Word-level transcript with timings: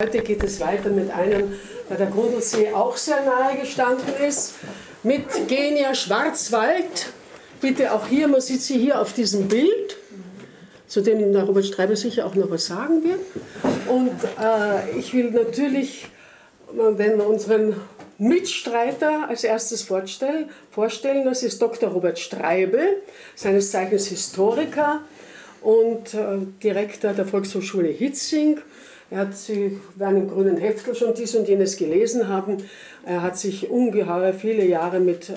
Heute 0.00 0.20
geht 0.20 0.42
es 0.42 0.58
weiter 0.60 0.88
mit 0.88 1.10
einem, 1.10 1.52
der 1.90 1.98
der 1.98 2.06
Grundlsee 2.06 2.72
auch 2.72 2.96
sehr 2.96 3.22
nahe 3.22 3.58
gestanden 3.58 4.08
ist, 4.26 4.54
mit 5.02 5.26
Genia 5.46 5.94
Schwarzwald. 5.94 7.12
Bitte 7.60 7.92
auch 7.92 8.06
hier, 8.06 8.26
man 8.26 8.40
sieht 8.40 8.62
sie 8.62 8.78
hier 8.78 8.98
auf 8.98 9.12
diesem 9.12 9.48
Bild, 9.48 9.98
zu 10.86 11.02
dem 11.02 11.36
Robert 11.36 11.66
Streiber 11.66 11.96
sicher 11.96 12.24
auch 12.24 12.34
noch 12.34 12.50
was 12.50 12.64
sagen 12.64 13.04
wird. 13.04 13.20
Und 13.88 14.24
äh, 14.42 14.98
ich 14.98 15.12
will 15.12 15.32
natürlich 15.32 16.06
den 16.98 17.20
unseren 17.20 17.76
Mitstreiter 18.16 19.28
als 19.28 19.44
erstes 19.44 19.82
vorstellen. 19.82 20.48
vorstellen. 20.70 21.26
Das 21.26 21.42
ist 21.42 21.60
Dr. 21.60 21.90
Robert 21.90 22.18
Streibel, 22.18 23.02
seines 23.34 23.70
Zeichens 23.70 24.06
Historiker 24.06 25.02
und 25.60 26.14
äh, 26.14 26.38
Direktor 26.62 27.12
der 27.12 27.26
Volkshochschule 27.26 27.88
Hitzing 27.88 28.60
er 29.10 29.18
hat, 29.18 29.36
Sie 29.36 29.80
werden 29.96 30.18
im 30.18 30.28
grünen 30.28 30.56
Heftel 30.56 30.94
schon 30.94 31.14
dies 31.14 31.34
und 31.34 31.48
jenes 31.48 31.76
gelesen 31.76 32.28
haben. 32.28 32.58
Er 33.04 33.22
hat 33.22 33.38
sich 33.38 33.68
ungeheuer 33.68 34.32
viele 34.32 34.64
Jahre 34.64 35.00
mit 35.00 35.32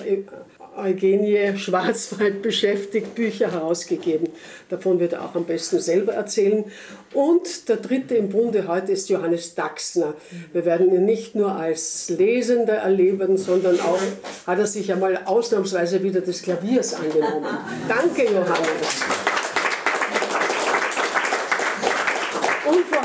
Eugenie 0.76 1.56
Schwarzwald 1.56 2.42
beschäftigt, 2.42 3.14
Bücher 3.14 3.52
herausgegeben. 3.52 4.28
Davon 4.68 4.98
wird 4.98 5.14
er 5.14 5.24
auch 5.24 5.34
am 5.34 5.44
besten 5.44 5.80
selber 5.80 6.14
erzählen. 6.14 6.64
Und 7.12 7.68
der 7.68 7.76
dritte 7.76 8.16
im 8.16 8.28
Bunde 8.28 8.66
heute 8.66 8.92
ist 8.92 9.08
Johannes 9.08 9.54
Daxner. 9.54 10.14
Wir 10.52 10.64
werden 10.64 10.92
ihn 10.92 11.04
nicht 11.04 11.34
nur 11.34 11.52
als 11.52 12.10
Lesender 12.10 12.74
erleben, 12.74 13.36
sondern 13.36 13.78
auch 13.80 14.00
hat 14.46 14.58
er 14.58 14.66
sich 14.66 14.92
einmal 14.92 15.20
ausnahmsweise 15.24 16.02
wieder 16.02 16.20
des 16.20 16.42
Klaviers 16.42 16.94
angenommen. 16.94 17.46
Danke, 17.88 18.24
Johannes. 18.24 19.23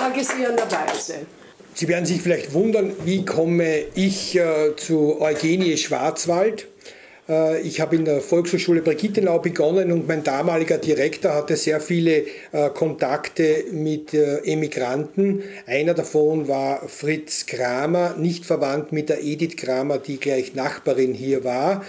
Unvorhergesehenerweise. 0.10 1.26
Sie 1.74 1.88
werden 1.88 2.06
sich 2.06 2.22
vielleicht 2.22 2.54
wundern, 2.54 2.94
wie 3.06 3.24
komme 3.26 3.84
ich 3.96 4.36
äh, 4.36 4.76
zu 4.76 5.22
Eugenie 5.22 5.78
Schwarzwald? 5.78 6.68
Äh, 7.30 7.62
ich 7.62 7.80
habe 7.80 7.96
in 7.96 8.06
der 8.06 8.22
Volkshochschule 8.22 8.82
Brigittenau 8.82 9.40
begonnen 9.40 9.92
und 9.92 10.08
mein 10.08 10.24
damaliger 10.24 10.78
Direktor 10.78 11.34
hatte 11.34 11.56
sehr 11.56 11.80
viele 11.80 12.26
äh, 12.52 12.70
Kontakte 12.74 13.66
mit 13.72 14.14
äh, 14.14 14.40
Emigranten. 14.40 15.44
Einer 15.68 15.94
davon 15.94 16.48
war 16.48 16.88
Fritz 16.90 17.46
Kramer, 17.46 18.16
nicht 18.18 18.46
verwandt 18.46 18.92
mit 18.92 19.10
der 19.10 19.24
Edith 19.24 19.56
Kramer, 19.56 20.00
die 20.00 20.18
gleich 20.18 20.56
Nachbarin 20.56 21.14
hier 21.14 21.44
war. 21.44 21.86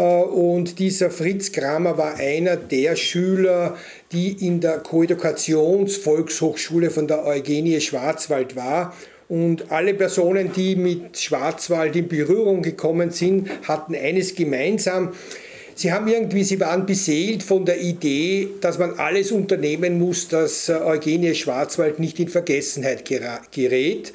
Und 0.00 0.78
dieser 0.78 1.10
Fritz 1.10 1.52
Kramer 1.52 1.98
war 1.98 2.14
einer 2.14 2.56
der 2.56 2.96
Schüler, 2.96 3.76
die 4.12 4.46
in 4.46 4.62
der 4.62 4.78
Koedukationsvolkshochschule 4.78 6.90
von 6.90 7.06
der 7.06 7.26
Eugenie 7.26 7.82
Schwarzwald 7.82 8.56
war. 8.56 8.96
Und 9.28 9.70
alle 9.70 9.92
Personen, 9.92 10.54
die 10.54 10.74
mit 10.74 11.18
Schwarzwald 11.18 11.96
in 11.96 12.08
Berührung 12.08 12.62
gekommen 12.62 13.10
sind, 13.10 13.50
hatten 13.68 13.94
eines 13.94 14.34
gemeinsam. 14.34 15.12
Sie 15.74 15.92
haben 15.92 16.08
irgendwie, 16.08 16.44
sie 16.44 16.60
waren 16.60 16.86
beseelt 16.86 17.42
von 17.42 17.66
der 17.66 17.82
Idee, 17.82 18.48
dass 18.62 18.78
man 18.78 18.98
alles 18.98 19.32
unternehmen 19.32 19.98
muss, 19.98 20.28
dass 20.28 20.70
Eugenie 20.70 21.34
Schwarzwald 21.34 21.98
nicht 21.98 22.18
in 22.18 22.28
Vergessenheit 22.28 23.04
gerät. 23.04 24.14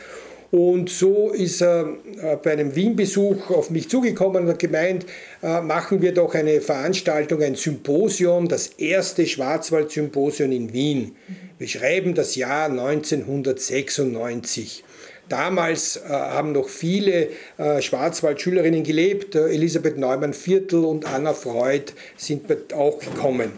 Und 0.55 0.89
so 0.89 1.31
ist 1.31 1.61
er 1.61 1.97
äh, 2.21 2.37
bei 2.41 2.53
einem 2.53 2.73
Wien-Besuch 2.73 3.49
auf 3.49 3.71
mich 3.71 3.89
zugekommen 3.89 4.43
und 4.43 4.49
hat 4.51 4.59
gemeint, 4.59 5.05
äh, 5.43 5.59
machen 5.59 6.01
wir 6.01 6.13
doch 6.13 6.33
eine 6.33 6.61
Veranstaltung, 6.61 7.43
ein 7.43 7.55
Symposium, 7.55 8.47
das 8.47 8.67
erste 8.77 9.27
Schwarzwald-Symposium 9.27 10.53
in 10.53 10.71
Wien. 10.71 11.17
Wir 11.57 11.67
schreiben 11.67 12.15
das 12.15 12.37
Jahr 12.37 12.69
1996. 12.69 14.85
Damals 15.27 15.97
äh, 15.97 16.03
haben 16.07 16.53
noch 16.53 16.69
viele 16.69 17.27
äh, 17.57 17.81
Schwarzwald-Schülerinnen 17.81 18.85
gelebt. 18.85 19.35
Äh, 19.35 19.49
Elisabeth 19.49 19.97
Neumann-Viertel 19.97 20.85
und 20.85 21.03
Anna 21.03 21.33
Freud 21.33 21.91
sind 22.15 22.45
auch 22.73 22.99
gekommen. 22.99 23.51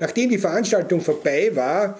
Nachdem 0.00 0.28
die 0.28 0.36
Veranstaltung 0.36 1.00
vorbei 1.00 1.52
war, 1.54 1.98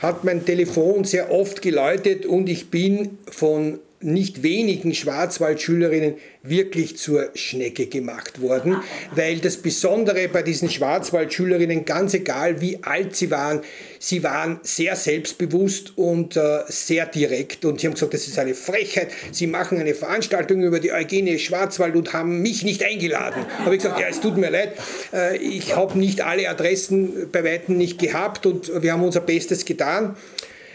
hat 0.00 0.24
mein 0.24 0.44
Telefon 0.44 1.04
sehr 1.04 1.30
oft 1.30 1.62
geläutet 1.62 2.26
und 2.26 2.48
ich 2.48 2.68
bin 2.68 3.18
von 3.30 3.78
nicht 4.02 4.42
wenigen 4.42 4.94
Schwarzwaldschülerinnen 4.94 6.14
wirklich 6.42 6.96
zur 6.96 7.30
Schnecke 7.34 7.86
gemacht 7.86 8.40
worden, 8.40 8.76
weil 9.14 9.38
das 9.38 9.58
Besondere 9.58 10.28
bei 10.28 10.42
diesen 10.42 10.68
Schwarzwaldschülerinnen, 10.68 11.84
ganz 11.84 12.14
egal 12.14 12.60
wie 12.60 12.82
alt 12.82 13.14
sie 13.14 13.30
waren, 13.30 13.60
sie 14.00 14.24
waren 14.24 14.58
sehr 14.62 14.96
selbstbewusst 14.96 15.96
und 15.96 16.36
äh, 16.36 16.60
sehr 16.66 17.06
direkt 17.06 17.64
und 17.64 17.80
sie 17.80 17.86
haben 17.86 17.94
gesagt, 17.94 18.14
das 18.14 18.26
ist 18.26 18.38
eine 18.38 18.54
Frechheit, 18.54 19.12
sie 19.30 19.46
machen 19.46 19.78
eine 19.78 19.94
Veranstaltung 19.94 20.62
über 20.62 20.80
die 20.80 20.92
Eugenie 20.92 21.38
Schwarzwald 21.38 21.94
und 21.94 22.12
haben 22.12 22.42
mich 22.42 22.64
nicht 22.64 22.84
eingeladen. 22.84 23.46
Habe 23.58 23.76
ich 23.76 23.82
gesagt, 23.82 24.00
ja, 24.00 24.08
es 24.08 24.20
tut 24.20 24.36
mir 24.36 24.50
leid, 24.50 24.74
äh, 25.12 25.36
ich 25.36 25.76
habe 25.76 25.96
nicht 25.96 26.22
alle 26.22 26.48
Adressen 26.48 27.30
bei 27.30 27.44
Weitem 27.44 27.78
nicht 27.78 27.98
gehabt 27.98 28.46
und 28.46 28.82
wir 28.82 28.92
haben 28.92 29.04
unser 29.04 29.20
Bestes 29.20 29.64
getan. 29.64 30.16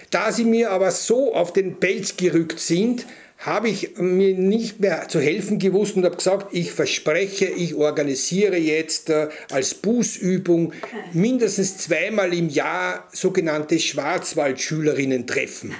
Da 0.09 0.31
sie 0.31 0.45
mir 0.45 0.71
aber 0.71 0.91
so 0.91 1.33
auf 1.33 1.53
den 1.53 1.79
Pelz 1.79 2.17
gerückt 2.17 2.59
sind, 2.59 3.05
habe 3.39 3.69
ich 3.69 3.97
mir 3.97 4.35
nicht 4.35 4.79
mehr 4.79 5.07
zu 5.09 5.19
helfen 5.19 5.59
gewusst 5.59 5.95
und 5.95 6.03
habe 6.05 6.15
gesagt, 6.15 6.47
ich 6.53 6.71
verspreche, 6.71 7.45
ich 7.45 7.75
organisiere 7.75 8.57
jetzt 8.57 9.11
äh, 9.11 9.27
als 9.51 9.75
Bußübung 9.75 10.73
mindestens 11.13 11.77
zweimal 11.77 12.33
im 12.33 12.49
Jahr 12.49 13.07
sogenannte 13.13 13.77
Schwarzwaldschülerinnen-Treffen. 13.79 15.75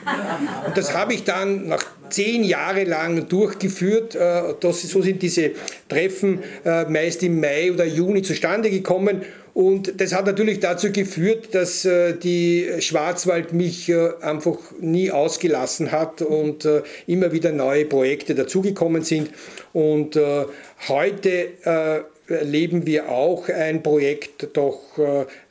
Und 0.67 0.77
das 0.77 0.94
habe 0.94 1.15
ich 1.15 1.23
dann 1.23 1.67
nach 1.67 1.83
zehn 2.09 2.44
Jahre 2.44 2.83
lang 2.83 3.27
durchgeführt. 3.27 4.13
Äh, 4.13 4.53
das, 4.59 4.83
so 4.83 5.01
sind 5.01 5.23
diese 5.23 5.53
Treffen 5.89 6.44
äh, 6.63 6.85
meist 6.85 7.23
im 7.23 7.39
Mai 7.39 7.71
oder 7.71 7.85
Juni 7.85 8.21
zustande 8.21 8.69
gekommen. 8.69 9.23
Und 9.57 10.00
das 10.00 10.13
hat 10.13 10.28
natürlich 10.28 10.59
dazu 10.59 10.91
geführt, 10.91 11.56
dass 11.56 11.84
äh, 11.84 12.13
die 12.13 12.69
Schwarzwald 12.78 13.53
mich 13.53 13.90
äh, 13.90 14.12
einfach 14.22 14.59
nie 14.79 15.09
ausgelassen 15.09 15.91
hat 15.91 16.22
und 16.22 16.63
äh, 16.66 16.84
immer 17.07 17.31
wieder 17.31 17.51
neue 17.51 17.85
Projekte 17.85 18.35
dazugekommen 18.35 19.01
sind. 19.01 19.31
Und 19.73 20.19
heute 20.88 22.06
erleben 22.28 22.85
wir 22.85 23.09
auch 23.09 23.50
ein 23.50 23.84
Projekt, 23.84 24.50
doch 24.53 24.79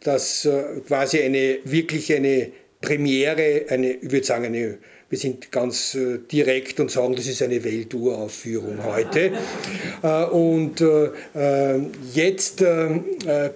das 0.02 0.48
quasi 0.86 1.22
eine 1.22 1.58
wirklich 1.64 2.12
eine 2.12 2.50
Premiere, 2.80 3.66
eine, 3.68 3.92
ich 3.92 4.10
würde 4.10 4.26
sagen, 4.26 4.46
eine 4.46 4.78
wir 5.08 5.18
sind 5.18 5.52
ganz 5.52 5.94
äh, 5.94 6.18
direkt 6.18 6.80
und 6.80 6.90
sagen, 6.90 7.14
das 7.14 7.26
ist 7.26 7.42
eine 7.42 7.62
Welturaufführung 7.62 8.84
heute. 8.84 9.32
Äh, 10.02 10.24
und 10.24 10.82
äh, 10.82 11.78
jetzt 12.12 12.62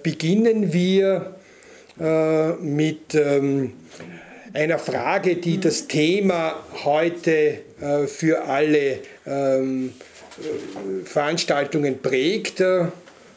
beginnen 0.01 0.73
wir 0.73 1.35
mit 2.59 3.13
ähm, 3.13 3.73
einer 4.53 4.79
Frage, 4.79 5.35
die 5.35 5.59
das 5.59 5.87
Thema 5.87 6.55
heute 6.83 7.59
für 8.07 8.43
alle 8.45 8.99
ähm, 9.27 9.93
Veranstaltungen 11.05 12.01
prägt. 12.01 12.63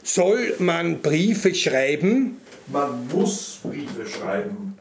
Soll 0.02 0.54
man 0.60 1.02
Briefe 1.02 1.54
schreiben? 1.54 2.38
Man 2.68 3.06
muss 3.08 3.60
Briefe 3.62 4.06
schreiben 4.06 4.73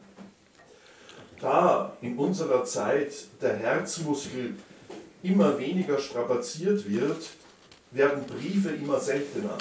da 1.44 1.96
in 2.00 2.16
unserer 2.16 2.64
Zeit 2.64 3.12
der 3.40 3.56
Herzmuskel 3.56 4.54
immer 5.22 5.58
weniger 5.58 5.98
strapaziert 5.98 6.88
wird, 6.88 7.30
werden 7.90 8.24
Briefe 8.24 8.70
immer 8.70 8.98
seltener. 8.98 9.58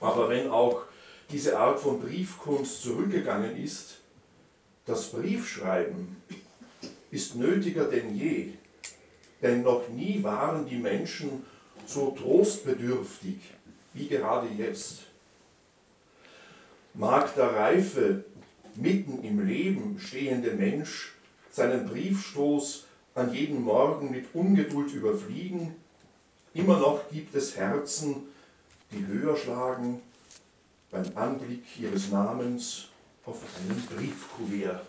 Aber 0.00 0.28
wenn 0.28 0.50
auch 0.50 0.82
diese 1.30 1.58
Art 1.58 1.78
von 1.78 2.00
Briefkunst 2.00 2.82
zurückgegangen 2.82 3.56
ist, 3.56 3.98
das 4.84 5.10
Briefschreiben 5.10 6.16
ist 7.10 7.36
nötiger 7.36 7.84
denn 7.84 8.14
je, 8.14 8.54
denn 9.40 9.62
noch 9.62 9.88
nie 9.88 10.22
waren 10.22 10.66
die 10.66 10.78
Menschen 10.78 11.44
so 11.86 12.10
trostbedürftig 12.10 13.36
wie 13.92 14.08
gerade 14.08 14.48
jetzt. 14.56 15.00
Mag 16.94 17.34
der 17.36 17.54
reife, 17.54 18.24
mitten 18.76 19.22
im 19.24 19.46
Leben 19.46 19.98
stehende 19.98 20.52
Mensch 20.52 21.14
seinen 21.50 21.86
Briefstoß 21.88 22.86
an 23.14 23.32
jeden 23.34 23.62
Morgen 23.62 24.10
mit 24.10 24.26
Ungeduld 24.34 24.92
überfliegen, 24.92 25.74
immer 26.54 26.78
noch 26.78 27.10
gibt 27.10 27.34
es 27.34 27.56
Herzen, 27.56 28.28
die 28.92 29.06
höher 29.06 29.36
schlagen 29.36 30.00
beim 30.90 31.06
Anblick 31.14 31.62
ihres 31.78 32.10
Namens 32.10 32.88
auf 33.24 33.38
einem 33.58 33.80
Briefkuvert. 33.96 34.84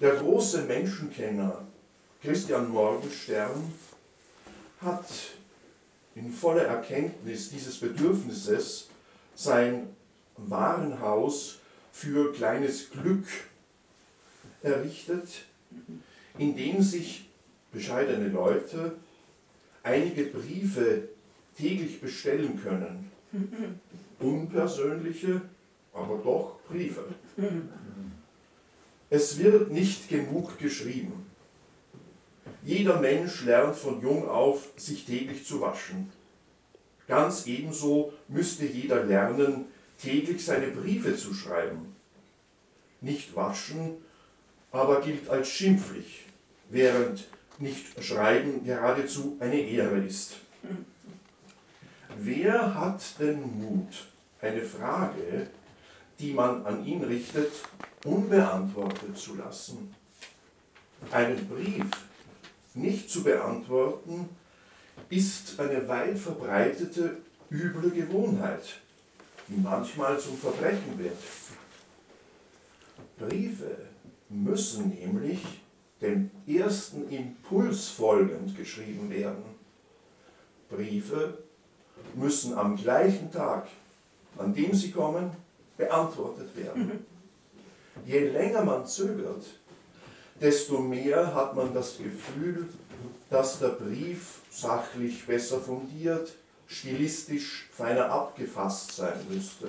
Der 0.00 0.16
große 0.16 0.62
Menschenkenner 0.62 1.64
Christian 2.22 2.70
Morgenstern 2.70 3.72
hat 4.80 5.06
in 6.14 6.30
voller 6.32 6.64
Erkenntnis 6.64 7.50
dieses 7.50 7.78
Bedürfnisses 7.78 8.88
sein 9.34 9.88
Warenhaus 10.48 11.58
für 11.92 12.32
kleines 12.32 12.90
Glück 12.90 13.26
errichtet 14.62 15.44
in 16.38 16.56
dem 16.56 16.82
sich 16.82 17.28
bescheidene 17.72 18.28
Leute 18.28 18.96
einige 19.82 20.24
Briefe 20.24 21.08
täglich 21.56 22.00
bestellen 22.00 22.60
können. 22.62 23.10
Unpersönliche, 24.20 25.42
aber 25.92 26.18
doch 26.22 26.60
Briefe. 26.68 27.04
Es 29.10 29.38
wird 29.38 29.70
nicht 29.70 30.08
genug 30.08 30.58
geschrieben. 30.58 31.26
Jeder 32.64 33.00
Mensch 33.00 33.44
lernt 33.44 33.76
von 33.76 34.00
jung 34.00 34.28
auf, 34.28 34.70
sich 34.76 35.04
täglich 35.04 35.44
zu 35.44 35.60
waschen. 35.60 36.10
Ganz 37.08 37.46
ebenso 37.46 38.12
müsste 38.28 38.64
jeder 38.64 39.04
lernen, 39.04 39.66
täglich 40.02 40.44
seine 40.44 40.68
Briefe 40.68 41.16
zu 41.16 41.32
schreiben. 41.32 41.94
Nicht 43.00 43.34
waschen, 43.36 43.96
aber 44.70 45.00
gilt 45.00 45.28
als 45.28 45.48
schimpflich, 45.48 46.26
während 46.70 47.28
nicht 47.58 48.02
schreiben 48.02 48.64
geradezu 48.64 49.36
eine 49.40 49.60
Ehre 49.60 49.98
ist. 49.98 50.36
Wer 52.18 52.74
hat 52.74 53.18
den 53.18 53.40
Mut, 53.60 54.06
eine 54.40 54.62
Frage, 54.62 55.48
die 56.18 56.32
man 56.32 56.64
an 56.66 56.84
ihn 56.84 57.02
richtet, 57.04 57.52
unbeantwortet 58.04 59.16
zu 59.16 59.36
lassen? 59.36 59.94
Einen 61.10 61.48
Brief 61.48 61.86
nicht 62.74 63.10
zu 63.10 63.22
beantworten, 63.22 64.28
ist 65.08 65.58
eine 65.58 65.86
weit 65.88 66.18
verbreitete 66.18 67.18
üble 67.50 67.90
Gewohnheit, 67.90 68.81
die 69.52 69.60
manchmal 69.60 70.18
zum 70.18 70.36
Verbrechen 70.36 70.98
wird. 70.98 71.16
Briefe 73.18 73.76
müssen 74.28 74.88
nämlich 74.90 75.42
dem 76.00 76.30
ersten 76.46 77.08
Impuls 77.10 77.88
folgend 77.88 78.56
geschrieben 78.56 79.10
werden. 79.10 79.44
Briefe 80.70 81.38
müssen 82.14 82.56
am 82.56 82.76
gleichen 82.76 83.30
Tag, 83.30 83.68
an 84.38 84.54
dem 84.54 84.74
sie 84.74 84.90
kommen, 84.90 85.30
beantwortet 85.76 86.56
werden. 86.56 87.06
Je 88.06 88.28
länger 88.30 88.64
man 88.64 88.86
zögert, 88.86 89.44
desto 90.40 90.78
mehr 90.78 91.34
hat 91.34 91.54
man 91.54 91.74
das 91.74 91.98
Gefühl, 91.98 92.68
dass 93.28 93.58
der 93.58 93.68
Brief 93.68 94.40
sachlich 94.50 95.26
besser 95.26 95.60
fundiert, 95.60 96.34
stilistisch 96.72 97.68
feiner 97.72 98.10
abgefasst 98.10 98.96
sein 98.96 99.18
müsste. 99.28 99.68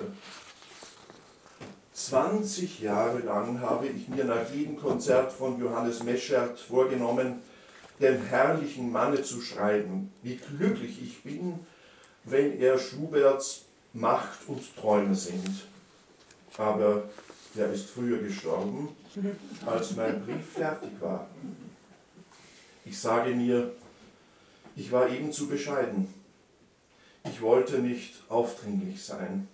20 1.92 2.80
Jahre 2.80 3.20
lang 3.20 3.60
habe 3.60 3.86
ich 3.86 4.08
mir 4.08 4.24
nach 4.24 4.50
jedem 4.52 4.76
Konzert 4.76 5.32
von 5.32 5.60
Johannes 5.60 6.02
Meschert 6.02 6.58
vorgenommen, 6.58 7.36
dem 8.00 8.20
herrlichen 8.24 8.90
Manne 8.90 9.22
zu 9.22 9.40
schreiben, 9.40 10.12
wie 10.22 10.36
glücklich 10.36 11.00
ich 11.00 11.22
bin, 11.22 11.60
wenn 12.24 12.58
er 12.58 12.78
Schuberts 12.78 13.66
Macht 13.92 14.48
und 14.48 14.60
Träume 14.76 15.14
singt. 15.14 15.66
Aber 16.58 17.04
er 17.56 17.72
ist 17.72 17.90
früher 17.90 18.18
gestorben, 18.18 18.88
als 19.64 19.94
mein 19.94 20.24
Brief 20.24 20.52
fertig 20.54 20.90
war. 21.00 21.28
Ich 22.84 22.98
sage 22.98 23.30
mir, 23.30 23.72
ich 24.74 24.90
war 24.90 25.08
eben 25.08 25.32
zu 25.32 25.46
bescheiden. 25.46 26.12
Ich 27.24 27.40
wollte 27.40 27.78
nicht 27.78 28.22
aufdringlich 28.28 29.02
sein. 29.02 29.48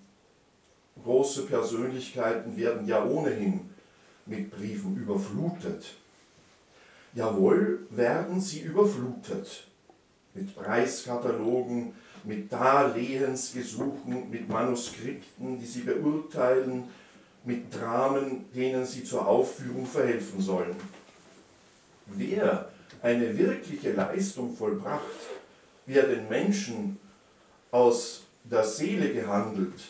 Große 1.02 1.46
Persönlichkeiten 1.46 2.56
werden 2.56 2.86
ja 2.86 3.04
ohnehin 3.04 3.70
mit 4.26 4.50
Briefen 4.50 4.96
überflutet. 4.96 5.94
Jawohl, 7.14 7.86
werden 7.90 8.40
sie 8.40 8.60
überflutet 8.60 9.66
mit 10.34 10.54
Preiskatalogen, 10.54 11.94
mit 12.24 12.52
Darlehensgesuchen, 12.52 14.30
mit 14.30 14.48
Manuskripten, 14.48 15.58
die 15.58 15.66
sie 15.66 15.80
beurteilen, 15.80 16.84
mit 17.44 17.74
Dramen, 17.74 18.44
denen 18.54 18.84
sie 18.84 19.02
zur 19.02 19.26
Aufführung 19.26 19.86
verhelfen 19.86 20.40
sollen. 20.40 20.76
Wer 22.06 22.68
eine 23.02 23.36
wirkliche 23.36 23.92
Leistung 23.92 24.54
vollbracht, 24.54 25.00
wer 25.86 26.02
den 26.02 26.28
Menschen 26.28 26.99
aus 27.70 28.22
der 28.44 28.64
Seele 28.64 29.12
gehandelt, 29.12 29.80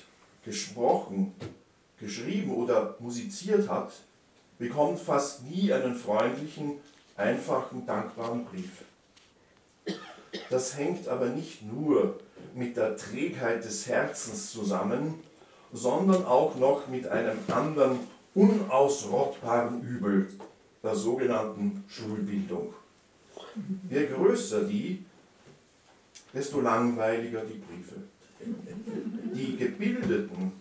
gesprochen, 0.45 1.35
geschrieben 1.99 2.53
oder 2.55 2.97
musiziert 2.99 3.69
hat, 3.69 3.93
bekommt 4.59 4.99
fast 4.99 5.45
nie 5.45 5.73
einen 5.73 5.95
freundlichen, 5.95 6.75
einfachen, 7.17 7.87
dankbaren 7.87 8.45
Brief. 8.45 8.85
Das 10.49 10.77
hängt 10.77 11.09
aber 11.09 11.27
nicht 11.27 11.63
nur 11.63 12.21
mit 12.55 12.77
der 12.77 12.97
Trägheit 12.97 13.65
des 13.65 13.87
Herzens 13.87 14.53
zusammen, 14.53 15.15
sondern 15.73 16.25
auch 16.25 16.57
noch 16.57 16.89
mit 16.89 17.07
einem 17.07 17.39
anderen 17.49 18.01
unausrottbaren 18.35 19.83
Übel, 19.83 20.29
der 20.83 20.95
sogenannten 20.95 21.85
Schulbildung. 21.89 22.75
Je 23.89 24.07
größer 24.07 24.65
die, 24.65 25.05
desto 26.33 26.61
langweiliger 26.61 27.43
die 27.45 27.59
Briefe. 27.59 27.97
Die 29.35 29.57
Gebildeten 29.57 30.53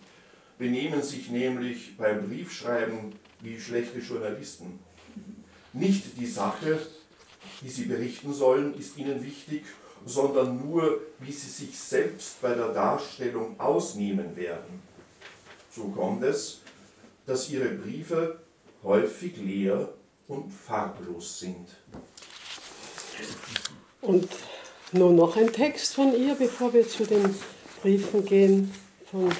benehmen 0.58 1.02
sich 1.02 1.30
nämlich 1.30 1.96
beim 1.96 2.28
Briefschreiben 2.28 3.12
wie 3.40 3.58
schlechte 3.58 3.98
Journalisten. 3.98 4.78
Nicht 5.72 6.18
die 6.18 6.26
Sache, 6.26 6.78
die 7.62 7.68
sie 7.68 7.84
berichten 7.84 8.34
sollen, 8.34 8.78
ist 8.78 8.98
ihnen 8.98 9.22
wichtig, 9.22 9.64
sondern 10.04 10.58
nur, 10.58 11.00
wie 11.18 11.32
sie 11.32 11.50
sich 11.50 11.78
selbst 11.78 12.40
bei 12.40 12.54
der 12.54 12.72
Darstellung 12.72 13.58
ausnehmen 13.58 14.36
werden. 14.36 14.82
So 15.70 15.84
kommt 15.84 16.22
es, 16.24 16.60
dass 17.26 17.50
ihre 17.50 17.68
Briefe 17.68 18.40
häufig 18.82 19.36
leer 19.36 19.92
und 20.26 20.50
farblos 20.50 21.40
sind. 21.40 21.68
Und 24.00 24.28
nur 24.92 25.12
noch 25.12 25.36
ein 25.36 25.52
Text 25.52 25.94
von 25.94 26.14
ihr, 26.18 26.34
bevor 26.34 26.72
wir 26.72 26.88
zu 26.88 27.04
den 27.04 27.34
Briefen 27.82 28.24
gehen 28.24 28.72
von, 29.10 29.30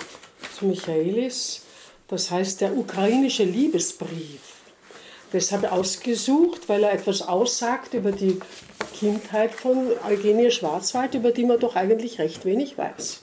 zu 0.57 0.67
Michaelis. 0.67 1.63
Das 2.09 2.31
heißt 2.31 2.61
der 2.61 2.77
ukrainische 2.77 3.45
Liebesbrief. 3.45 4.41
Deshalb 5.33 5.71
ausgesucht, 5.71 6.69
weil 6.69 6.83
er 6.83 6.93
etwas 6.93 7.23
aussagt 7.23 7.95
über 7.95 8.11
die 8.11 8.41
Kindheit 8.99 9.53
von 9.53 9.93
Eugenie 10.09 10.51
Schwarzwald, 10.51 11.15
über 11.15 11.31
die 11.31 11.45
man 11.45 11.61
doch 11.61 11.77
eigentlich 11.77 12.19
recht 12.19 12.45
wenig 12.45 12.77
weiß. 12.77 13.23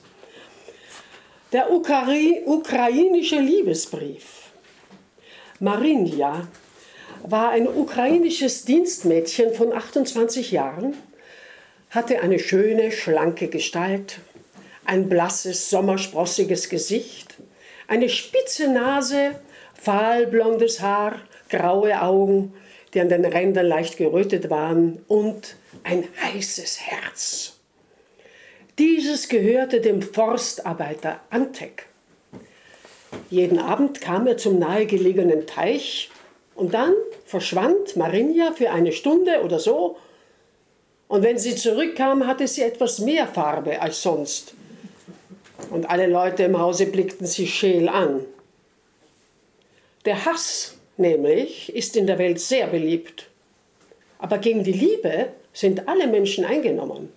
Der 1.52 1.72
Ukari 1.72 2.42
ukrainische 2.46 3.38
Liebesbrief. 3.38 4.24
Marinja 5.60 6.46
war 7.22 7.50
ein 7.50 7.66
ukrainisches 7.66 8.64
Dienstmädchen 8.64 9.54
von 9.54 9.72
28 9.72 10.50
Jahren, 10.50 10.94
hatte 11.90 12.20
eine 12.20 12.38
schöne, 12.38 12.92
schlanke 12.92 13.48
Gestalt, 13.48 14.20
ein 14.84 15.08
blasses, 15.08 15.70
sommersprossiges 15.70 16.68
Gesicht, 16.68 17.36
eine 17.86 18.08
spitze 18.08 18.68
Nase, 18.68 19.40
fahlblondes 19.74 20.80
Haar, 20.80 21.20
graue 21.48 22.00
Augen, 22.02 22.54
die 22.92 23.00
an 23.00 23.08
den 23.08 23.24
Rändern 23.24 23.66
leicht 23.66 23.96
gerötet 23.96 24.50
waren 24.50 25.04
und 25.08 25.56
ein 25.84 26.04
heißes 26.22 26.80
Herz. 26.80 27.54
Dieses 28.78 29.28
gehörte 29.28 29.80
dem 29.80 30.02
Forstarbeiter 30.02 31.20
Antek. 31.30 31.86
Jeden 33.30 33.58
Abend 33.58 34.00
kam 34.00 34.26
er 34.26 34.36
zum 34.36 34.58
nahegelegenen 34.58 35.46
Teich 35.46 36.10
und 36.54 36.74
dann 36.74 36.92
verschwand 37.24 37.96
Marinja 37.96 38.52
für 38.52 38.70
eine 38.70 38.92
Stunde 38.92 39.42
oder 39.42 39.58
so. 39.58 39.96
Und 41.08 41.22
wenn 41.22 41.38
sie 41.38 41.56
zurückkam, 41.56 42.26
hatte 42.26 42.46
sie 42.46 42.62
etwas 42.62 42.98
mehr 42.98 43.26
Farbe 43.26 43.80
als 43.80 44.02
sonst. 44.02 44.54
Und 45.70 45.88
alle 45.90 46.06
Leute 46.06 46.44
im 46.44 46.58
Hause 46.58 46.86
blickten 46.86 47.26
sie 47.26 47.46
scheel 47.46 47.88
an. 47.88 48.24
Der 50.04 50.24
Hass 50.24 50.76
nämlich 50.96 51.74
ist 51.74 51.96
in 51.96 52.06
der 52.06 52.18
Welt 52.18 52.40
sehr 52.40 52.66
beliebt. 52.66 53.28
Aber 54.18 54.38
gegen 54.38 54.64
die 54.64 54.72
Liebe 54.72 55.28
sind 55.52 55.88
alle 55.88 56.06
Menschen 56.06 56.44
eingenommen. 56.44 57.12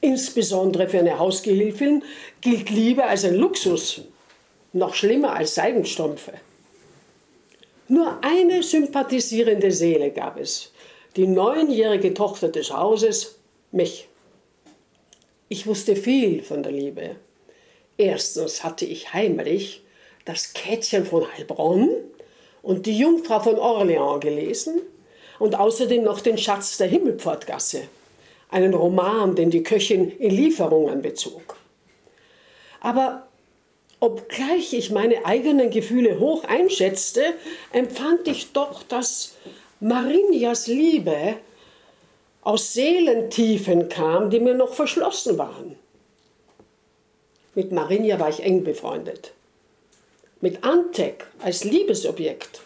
Insbesondere 0.00 0.86
für 0.86 0.98
eine 0.98 1.18
Hausgehilfin 1.18 2.02
gilt 2.42 2.68
Liebe 2.68 3.04
als 3.04 3.24
ein 3.24 3.36
Luxus, 3.36 4.02
noch 4.74 4.94
schlimmer 4.94 5.34
als 5.34 5.54
Seidenstrümpfe. 5.54 6.32
Nur 7.88 8.18
eine 8.22 8.62
sympathisierende 8.62 9.70
Seele 9.70 10.10
gab 10.10 10.38
es, 10.38 10.73
die 11.16 11.26
neunjährige 11.26 12.14
Tochter 12.14 12.48
des 12.48 12.72
Hauses, 12.72 13.38
mich. 13.70 14.08
Ich 15.48 15.66
wusste 15.66 15.96
viel 15.96 16.42
von 16.42 16.62
der 16.62 16.72
Liebe. 16.72 17.16
Erstens 17.96 18.64
hatte 18.64 18.84
ich 18.84 19.12
heimlich 19.12 19.82
das 20.24 20.52
Käthchen 20.52 21.04
von 21.04 21.30
Heilbronn 21.32 21.90
und 22.62 22.86
die 22.86 22.98
Jungfrau 22.98 23.40
von 23.40 23.56
Orléans 23.56 24.20
gelesen 24.20 24.80
und 25.38 25.58
außerdem 25.58 26.02
noch 26.02 26.20
den 26.20 26.38
Schatz 26.38 26.78
der 26.78 26.88
Himmelpfortgasse, 26.88 27.82
einen 28.50 28.74
Roman, 28.74 29.36
den 29.36 29.50
die 29.50 29.62
Köchin 29.62 30.10
in 30.18 30.30
Lieferungen 30.30 31.02
bezog. 31.02 31.56
Aber 32.80 33.28
obgleich 34.00 34.72
ich 34.72 34.90
meine 34.90 35.24
eigenen 35.24 35.70
Gefühle 35.70 36.18
hoch 36.18 36.44
einschätzte, 36.44 37.34
empfand 37.72 38.26
ich 38.28 38.52
doch, 38.52 38.82
dass 38.82 39.36
Marinias 39.86 40.66
Liebe 40.66 41.36
aus 42.40 42.72
Seelentiefen 42.72 43.90
kam, 43.90 44.30
die 44.30 44.40
mir 44.40 44.54
noch 44.54 44.72
verschlossen 44.72 45.36
waren. 45.36 45.76
Mit 47.54 47.70
Marinia 47.70 48.18
war 48.18 48.30
ich 48.30 48.42
eng 48.42 48.64
befreundet. 48.64 49.34
Mit 50.40 50.64
Antek 50.64 51.26
als 51.38 51.64
Liebesobjekt 51.64 52.62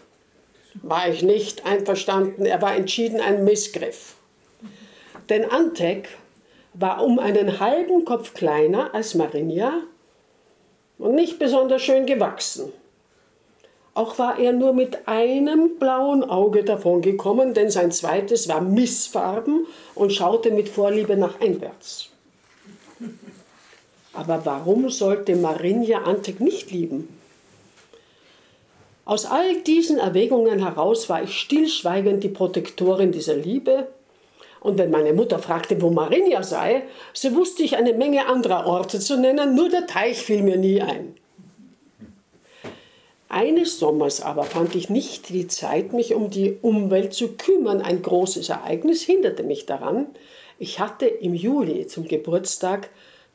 war 0.74 1.08
ich 1.08 1.24
nicht 1.24 1.66
einverstanden. 1.66 2.46
Er 2.46 2.62
war 2.62 2.76
entschieden 2.76 3.20
ein 3.20 3.42
Missgriff. 3.42 4.14
Denn 5.28 5.44
Antek 5.44 6.10
war 6.74 7.02
um 7.02 7.18
einen 7.18 7.58
halben 7.58 8.04
Kopf 8.04 8.32
kleiner 8.32 8.94
als 8.94 9.16
Marinia 9.16 9.82
und 10.98 11.16
nicht 11.16 11.40
besonders 11.40 11.82
schön 11.82 12.06
gewachsen. 12.06 12.72
Auch 13.98 14.16
war 14.16 14.38
er 14.38 14.52
nur 14.52 14.74
mit 14.74 15.08
einem 15.08 15.76
blauen 15.80 16.22
Auge 16.22 16.62
davongekommen, 16.62 17.52
denn 17.52 17.68
sein 17.68 17.90
zweites 17.90 18.48
war 18.48 18.60
missfarben 18.60 19.66
und 19.96 20.12
schaute 20.12 20.52
mit 20.52 20.68
Vorliebe 20.68 21.16
nach 21.16 21.40
einwärts. 21.40 22.08
Aber 24.12 24.42
warum 24.44 24.88
sollte 24.88 25.34
Marinja 25.34 26.02
Antek 26.02 26.38
nicht 26.38 26.70
lieben? 26.70 27.08
Aus 29.04 29.26
all 29.26 29.62
diesen 29.62 29.98
Erwägungen 29.98 30.64
heraus 30.64 31.08
war 31.08 31.24
ich 31.24 31.36
stillschweigend 31.36 32.22
die 32.22 32.28
Protektorin 32.28 33.10
dieser 33.10 33.34
Liebe. 33.34 33.88
Und 34.60 34.78
wenn 34.78 34.92
meine 34.92 35.12
Mutter 35.12 35.40
fragte, 35.40 35.82
wo 35.82 35.90
Marinja 35.90 36.44
sei, 36.44 36.84
so 37.12 37.34
wusste 37.34 37.64
ich 37.64 37.76
eine 37.76 37.94
Menge 37.94 38.28
anderer 38.28 38.64
Orte 38.64 39.00
zu 39.00 39.18
nennen, 39.18 39.56
nur 39.56 39.70
der 39.70 39.88
Teich 39.88 40.18
fiel 40.22 40.44
mir 40.44 40.56
nie 40.56 40.80
ein. 40.80 41.16
Eines 43.28 43.78
Sommers 43.78 44.22
aber 44.22 44.44
fand 44.44 44.74
ich 44.74 44.88
nicht 44.88 45.28
die 45.28 45.48
Zeit, 45.48 45.92
mich 45.92 46.14
um 46.14 46.30
die 46.30 46.56
Umwelt 46.62 47.12
zu 47.12 47.36
kümmern. 47.36 47.82
Ein 47.82 48.00
großes 48.00 48.48
Ereignis 48.48 49.02
hinderte 49.02 49.42
mich 49.42 49.66
daran. 49.66 50.06
Ich 50.58 50.80
hatte 50.80 51.06
im 51.06 51.34
Juli 51.34 51.86
zum 51.86 52.08
Geburtstag 52.08 52.88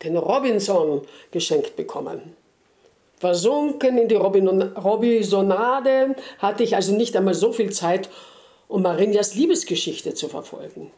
den 0.03 0.17
Robinson 0.17 1.01
geschenkt 1.31 1.75
bekommen. 1.75 2.35
Versunken 3.19 3.97
in 3.97 4.09
die 4.09 4.15
Robinsonade 4.15 6.15
hatte 6.39 6.63
ich 6.63 6.75
also 6.75 6.93
nicht 6.93 7.15
einmal 7.15 7.35
so 7.35 7.53
viel 7.53 7.71
Zeit, 7.71 8.09
um 8.67 8.81
Marinjas 8.81 9.35
Liebesgeschichte 9.35 10.15
zu 10.15 10.27
verfolgen. 10.27 10.91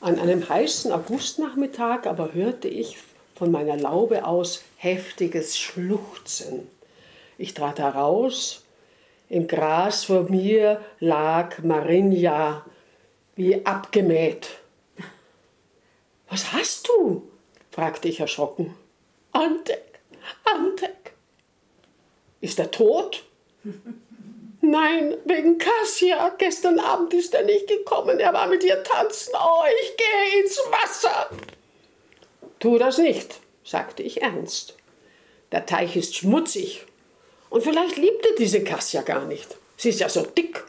An 0.00 0.18
einem 0.18 0.48
heißen 0.48 0.92
Augustnachmittag 0.92 2.06
aber 2.06 2.32
hörte 2.32 2.68
ich 2.68 2.96
von 3.34 3.50
meiner 3.50 3.76
Laube 3.76 4.24
aus 4.24 4.62
heftiges 4.76 5.58
Schluchzen. 5.58 6.68
Ich 7.42 7.54
trat 7.54 7.80
heraus, 7.80 8.62
im 9.28 9.48
Gras 9.48 10.04
vor 10.04 10.30
mir 10.30 10.80
lag 11.00 11.58
Marinja 11.64 12.64
wie 13.34 13.66
abgemäht. 13.66 14.60
Was 16.28 16.52
hast 16.52 16.86
du? 16.86 17.28
fragte 17.72 18.06
ich 18.06 18.20
erschrocken. 18.20 18.76
Antek, 19.32 19.98
Antek. 20.44 21.14
Ist 22.40 22.60
er 22.60 22.70
tot? 22.70 23.24
Nein, 24.60 25.16
wegen 25.24 25.58
Cassia. 25.58 26.32
Gestern 26.38 26.78
Abend 26.78 27.12
ist 27.12 27.34
er 27.34 27.42
nicht 27.42 27.66
gekommen. 27.66 28.20
Er 28.20 28.32
war 28.32 28.46
mit 28.46 28.62
ihr 28.62 28.84
tanzen. 28.84 29.34
Oh, 29.34 29.64
ich 29.82 29.96
gehe 29.96 30.42
ins 30.42 30.58
Wasser. 30.70 31.28
Tu 32.60 32.78
das 32.78 32.98
nicht, 32.98 33.40
sagte 33.64 34.04
ich 34.04 34.22
ernst. 34.22 34.76
Der 35.50 35.66
Teich 35.66 35.96
ist 35.96 36.14
schmutzig. 36.14 36.86
Und 37.52 37.62
vielleicht 37.62 37.98
liebt 37.98 38.24
er 38.24 38.34
diese 38.38 38.64
Cassia 38.64 39.02
gar 39.02 39.26
nicht. 39.26 39.58
Sie 39.76 39.90
ist 39.90 40.00
ja 40.00 40.08
so 40.08 40.22
dick. 40.22 40.64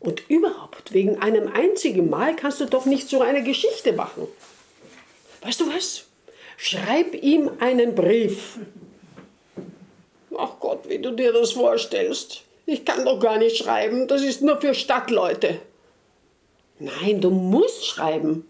Und 0.00 0.28
überhaupt, 0.28 0.92
wegen 0.92 1.18
einem 1.22 1.50
einzigen 1.50 2.10
Mal 2.10 2.36
kannst 2.36 2.60
du 2.60 2.66
doch 2.66 2.84
nicht 2.84 3.08
so 3.08 3.22
eine 3.22 3.42
Geschichte 3.42 3.94
machen. 3.94 4.28
Weißt 5.40 5.60
du 5.60 5.74
was? 5.74 6.04
Schreib 6.58 7.14
ihm 7.14 7.50
einen 7.60 7.94
Brief. 7.94 8.58
Ach 10.36 10.60
Gott, 10.60 10.86
wie 10.90 10.98
du 10.98 11.12
dir 11.12 11.32
das 11.32 11.52
vorstellst. 11.52 12.42
Ich 12.66 12.84
kann 12.84 13.06
doch 13.06 13.18
gar 13.18 13.38
nicht 13.38 13.56
schreiben, 13.56 14.06
das 14.08 14.20
ist 14.20 14.42
nur 14.42 14.60
für 14.60 14.74
Stadtleute. 14.74 15.58
Nein, 16.80 17.22
du 17.22 17.30
musst 17.30 17.86
schreiben. 17.86 18.46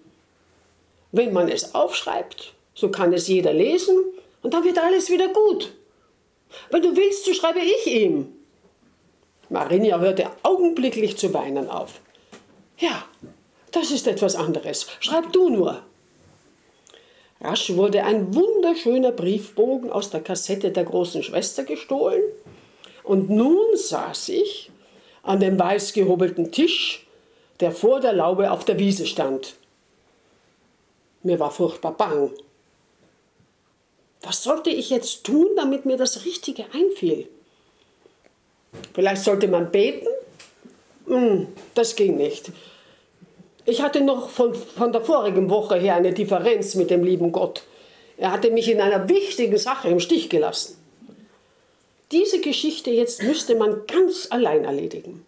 Wenn 1.12 1.32
man 1.32 1.48
es 1.48 1.76
aufschreibt, 1.76 2.52
so 2.74 2.90
kann 2.90 3.12
es 3.12 3.28
jeder 3.28 3.52
lesen 3.52 3.96
und 4.42 4.54
dann 4.54 4.64
wird 4.64 4.78
alles 4.78 5.08
wieder 5.08 5.28
gut. 5.28 5.72
Wenn 6.70 6.82
du 6.82 6.96
willst, 6.96 7.24
so 7.24 7.32
schreibe 7.32 7.60
ich 7.60 7.86
ihm. 7.86 8.32
Marinia 9.48 9.98
hörte 9.98 10.30
augenblicklich 10.42 11.16
zu 11.16 11.32
weinen 11.32 11.68
auf. 11.70 12.00
Ja, 12.78 13.04
das 13.72 13.90
ist 13.90 14.06
etwas 14.06 14.36
anderes. 14.36 14.86
Schreib 15.00 15.32
du 15.32 15.48
nur. 15.48 15.82
Rasch 17.40 17.74
wurde 17.74 18.04
ein 18.04 18.34
wunderschöner 18.34 19.12
Briefbogen 19.12 19.90
aus 19.90 20.10
der 20.10 20.20
Kassette 20.20 20.70
der 20.70 20.84
großen 20.84 21.22
Schwester 21.22 21.64
gestohlen 21.64 22.22
und 23.04 23.30
nun 23.30 23.76
saß 23.76 24.30
ich 24.30 24.70
an 25.22 25.40
dem 25.40 25.58
weiß 25.58 25.92
gehobelten 25.92 26.50
Tisch, 26.50 27.06
der 27.60 27.70
vor 27.70 28.00
der 28.00 28.12
Laube 28.12 28.50
auf 28.50 28.64
der 28.64 28.78
Wiese 28.78 29.06
stand. 29.06 29.54
Mir 31.22 31.38
war 31.38 31.50
furchtbar 31.50 31.92
bang. 31.92 32.30
Was 34.22 34.42
sollte 34.42 34.70
ich 34.70 34.90
jetzt 34.90 35.24
tun, 35.24 35.48
damit 35.56 35.86
mir 35.86 35.96
das 35.96 36.24
Richtige 36.24 36.64
einfiel? 36.72 37.28
Vielleicht 38.94 39.22
sollte 39.22 39.48
man 39.48 39.70
beten? 39.70 40.08
Hm, 41.06 41.48
das 41.74 41.96
ging 41.96 42.16
nicht. 42.16 42.50
Ich 43.64 43.82
hatte 43.82 44.00
noch 44.00 44.30
von, 44.30 44.54
von 44.54 44.92
der 44.92 45.02
vorigen 45.02 45.50
Woche 45.50 45.76
her 45.76 45.96
eine 45.96 46.12
Differenz 46.12 46.74
mit 46.74 46.90
dem 46.90 47.04
lieben 47.04 47.32
Gott. 47.32 47.62
Er 48.16 48.32
hatte 48.32 48.50
mich 48.50 48.68
in 48.68 48.80
einer 48.80 49.08
wichtigen 49.08 49.58
Sache 49.58 49.88
im 49.88 50.00
Stich 50.00 50.28
gelassen. 50.28 50.76
Diese 52.10 52.40
Geschichte 52.40 52.90
jetzt 52.90 53.22
müsste 53.22 53.54
man 53.54 53.82
ganz 53.86 54.28
allein 54.30 54.64
erledigen. 54.64 55.24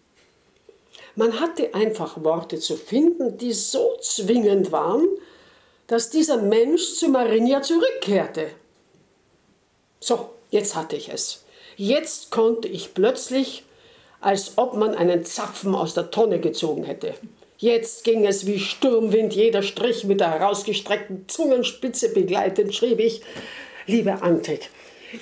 Man 1.15 1.39
hatte 1.39 1.73
einfach 1.73 2.23
Worte 2.23 2.59
zu 2.59 2.75
finden, 2.75 3.37
die 3.37 3.53
so 3.53 3.97
zwingend 4.01 4.71
waren, 4.71 5.07
dass 5.87 6.09
dieser 6.09 6.37
Mensch 6.37 6.95
zu 6.95 7.09
Marinia 7.09 7.61
zurückkehrte. 7.61 8.47
So, 10.03 10.31
jetzt 10.49 10.75
hatte 10.75 10.95
ich 10.95 11.09
es. 11.09 11.43
Jetzt 11.77 12.31
konnte 12.31 12.67
ich 12.67 12.95
plötzlich, 12.95 13.63
als 14.19 14.57
ob 14.57 14.75
man 14.75 14.95
einen 14.95 15.25
Zapfen 15.25 15.75
aus 15.75 15.93
der 15.93 16.09
Tonne 16.09 16.39
gezogen 16.39 16.83
hätte. 16.83 17.13
Jetzt 17.59 18.03
ging 18.03 18.25
es 18.25 18.47
wie 18.47 18.57
Sturmwind, 18.57 19.33
jeder 19.33 19.61
Strich 19.61 20.03
mit 20.03 20.19
der 20.19 20.31
herausgestreckten 20.31 21.25
Zungenspitze 21.27 22.09
begleitend, 22.09 22.73
schrieb 22.73 22.99
ich, 22.99 23.21
liebe 23.85 24.23
Antek, 24.23 24.71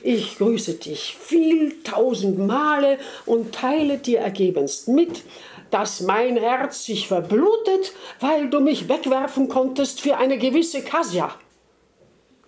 ich 0.02 0.38
grüße 0.38 0.76
dich 0.76 1.18
viel 1.20 1.84
tausend 1.84 2.40
Male 2.40 3.00
und 3.26 3.54
teile 3.54 3.98
dir 3.98 4.20
ergebenst 4.20 4.88
mit, 4.88 5.24
dass 5.72 6.00
mein 6.00 6.38
Herz 6.38 6.86
sich 6.86 7.10
verblutet, 7.10 7.92
weil 8.22 8.50
du 8.50 8.62
mich 8.62 8.88
wegwerfen 8.88 9.50
konntest 9.50 10.00
für 10.00 10.16
eine 10.16 10.38
gewisse 10.38 10.82
Kasia. 10.82 11.36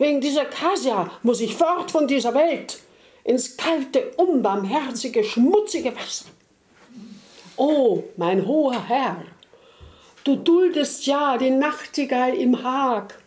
Wegen 0.02 0.20
dieser 0.20 0.46
Kasia 0.46 1.12
muss 1.22 1.42
ich 1.42 1.56
fort 1.56 1.92
von 1.92 2.08
dieser 2.08 2.34
Welt 2.34 2.80
ins 3.24 3.56
kalte, 3.56 4.12
unbarmherzige, 4.18 5.24
schmutzige 5.24 5.96
Wasser. 5.96 6.26
O 7.56 8.02
mein 8.18 8.48
hoher 8.48 8.84
Herr, 8.88 9.24
du 10.24 10.38
duldest 10.38 11.06
ja 11.06 11.38
die 11.38 11.52
Nachtigall 11.52 12.34
im 12.34 12.64
Haag. 12.64 13.20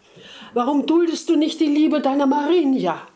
Warum 0.53 0.85
duldest 0.85 1.29
du 1.29 1.37
nicht 1.37 1.61
die 1.61 1.67
Liebe 1.67 2.01
deiner 2.01 2.27
Marinja? 2.27 3.07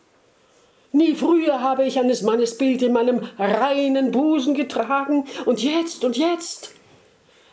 Nie 0.93 1.13
früher 1.13 1.61
habe 1.61 1.83
ich 1.83 1.99
eines 1.99 2.21
Mannes 2.21 2.57
Bild 2.57 2.81
in 2.81 2.93
meinem 2.93 3.27
reinen 3.37 4.11
Busen 4.11 4.53
getragen. 4.53 5.25
Und 5.43 5.61
jetzt, 5.61 6.05
und 6.05 6.15
jetzt? 6.15 6.75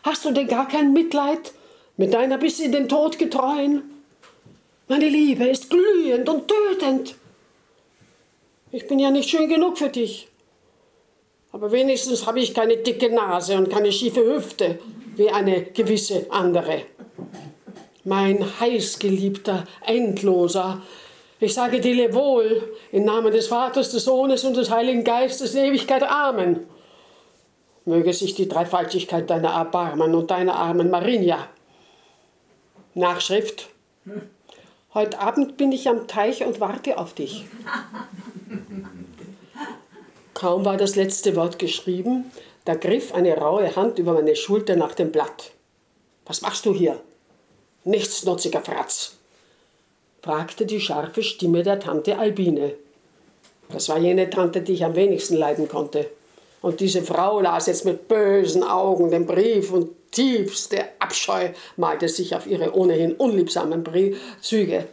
Hast 0.03 0.23
du 0.23 0.31
denn 0.31 0.47
gar 0.47 0.69
kein 0.69 0.93
Mitleid 0.93 1.51
mit 1.97 2.13
deiner 2.13 2.37
bis 2.37 2.61
in 2.61 2.71
den 2.71 2.87
Tod 2.87 3.19
getreuen? 3.19 3.96
Meine 4.87 5.09
Liebe 5.09 5.45
ist 5.45 5.69
glühend 5.69 6.29
und 6.29 6.47
tötend. 6.47 7.15
Ich 8.71 8.87
bin 8.87 8.99
ja 8.99 9.11
nicht 9.11 9.29
schön 9.29 9.49
genug 9.49 9.77
für 9.77 9.89
dich. 9.89 10.27
Aber 11.51 11.71
wenigstens 11.71 12.25
habe 12.25 12.39
ich 12.39 12.53
keine 12.53 12.77
dicke 12.77 13.09
Nase 13.13 13.57
und 13.57 13.69
keine 13.69 13.91
schiefe 13.91 14.23
Hüfte 14.23 14.79
wie 15.15 15.29
eine 15.29 15.63
gewisse 15.63 16.27
andere. 16.29 16.83
Mein 18.03 18.45
heißgeliebter, 18.59 19.65
endloser, 19.85 20.81
ich 21.39 21.53
sage 21.53 21.79
dir 21.79 22.13
wohl, 22.13 22.73
im 22.91 23.03
Namen 23.03 23.31
des 23.31 23.47
Vaters, 23.47 23.91
des 23.91 24.05
Sohnes 24.05 24.43
und 24.43 24.57
des 24.57 24.71
Heiligen 24.71 25.03
Geistes 25.03 25.53
in 25.53 25.65
Ewigkeit 25.65 26.03
Amen. 26.03 26.65
Möge 27.85 28.11
sich 28.13 28.33
die 28.35 28.47
Dreifaltigkeit 28.47 29.29
deiner 29.29 29.49
erbarmen 29.49 30.15
und 30.15 30.31
deiner 30.31 30.55
armen 30.55 30.89
Marinia. 30.89 31.47
Nachschrift. 32.95 33.69
Heute 34.97 35.19
Abend 35.19 35.57
bin 35.57 35.71
ich 35.71 35.87
am 35.87 36.07
Teich 36.07 36.43
und 36.43 36.59
warte 36.59 36.97
auf 36.97 37.13
dich. 37.13 37.45
Kaum 40.33 40.65
war 40.65 40.77
das 40.77 40.95
letzte 40.95 41.35
Wort 41.35 41.59
geschrieben, 41.59 42.31
da 42.65 42.73
griff 42.73 43.13
eine 43.13 43.37
raue 43.37 43.75
Hand 43.75 43.99
über 43.99 44.13
meine 44.13 44.35
Schulter 44.35 44.75
nach 44.75 44.95
dem 44.95 45.11
Blatt. 45.11 45.51
Was 46.25 46.41
machst 46.41 46.65
du 46.65 46.73
hier? 46.73 46.99
Nichtsnutziger 47.83 48.61
Fratz, 48.61 49.17
fragte 50.23 50.65
die 50.65 50.81
scharfe 50.81 51.21
Stimme 51.21 51.61
der 51.61 51.79
Tante 51.79 52.17
Albine. 52.17 52.73
Das 53.69 53.89
war 53.89 53.99
jene 53.99 54.31
Tante, 54.31 54.61
die 54.61 54.73
ich 54.73 54.83
am 54.83 54.95
wenigsten 54.95 55.35
leiden 55.35 55.67
konnte. 55.67 56.09
Und 56.61 56.79
diese 56.79 57.01
Frau 57.01 57.39
las 57.39 57.67
jetzt 57.67 57.85
mit 57.85 58.07
bösen 58.07 58.63
Augen 58.63 59.11
den 59.11 59.25
Brief 59.25 59.71
und 59.71 60.11
tiefste 60.11 60.85
Abscheu 60.99 61.49
malte 61.75 62.09
sich 62.09 62.35
auf 62.35 62.47
ihre 62.47 62.73
ohnehin 62.75 63.13
unliebsamen 63.13 63.83
Züge. 64.41 64.87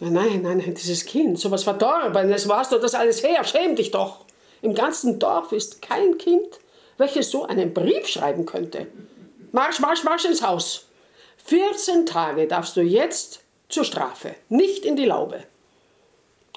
Nein, 0.00 0.42
nein, 0.42 0.58
nein, 0.58 0.74
dieses 0.74 1.04
Kind, 1.06 1.38
sowas 1.38 1.64
Verdorbenes, 1.64 2.48
warst 2.48 2.72
du 2.72 2.78
das 2.78 2.94
alles 2.94 3.22
her? 3.22 3.44
Schäm 3.44 3.76
dich 3.76 3.90
doch! 3.90 4.26
Im 4.62 4.74
ganzen 4.74 5.18
Dorf 5.18 5.52
ist 5.52 5.80
kein 5.80 6.18
Kind, 6.18 6.60
welches 6.98 7.30
so 7.30 7.44
einen 7.44 7.72
Brief 7.72 8.06
schreiben 8.06 8.44
könnte. 8.44 8.86
Marsch, 9.52 9.80
marsch, 9.80 10.04
marsch 10.04 10.24
ins 10.26 10.42
Haus! 10.42 10.86
14 11.44 12.06
Tage 12.06 12.46
darfst 12.46 12.76
du 12.76 12.82
jetzt 12.82 13.40
zur 13.68 13.84
Strafe, 13.84 14.34
nicht 14.48 14.84
in 14.84 14.96
die 14.96 15.04
Laube. 15.04 15.44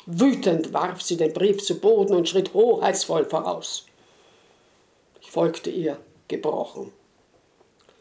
Wütend 0.06 0.74
warf 0.74 1.02
sie 1.02 1.16
den 1.16 1.34
Brief 1.34 1.64
zu 1.64 1.80
Boden 1.80 2.16
und 2.16 2.28
schritt 2.28 2.54
hoheitsvoll 2.54 3.26
voraus. 3.26 3.86
Folgte 5.30 5.70
ihr, 5.70 6.00
gebrochen. 6.28 6.92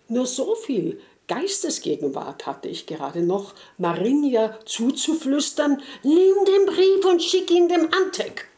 Nur 0.08 0.26
so 0.26 0.54
viel 0.54 0.98
Geistesgegenwart 1.26 2.46
hatte 2.46 2.68
ich 2.68 2.86
gerade 2.86 3.20
noch, 3.20 3.52
Marinia 3.76 4.58
zuzuflüstern, 4.64 5.82
nimm 6.02 6.44
den 6.46 6.66
Brief 6.66 7.04
und 7.04 7.22
schick 7.22 7.50
ihn 7.50 7.68
dem 7.68 7.88
Antek. 7.92 8.48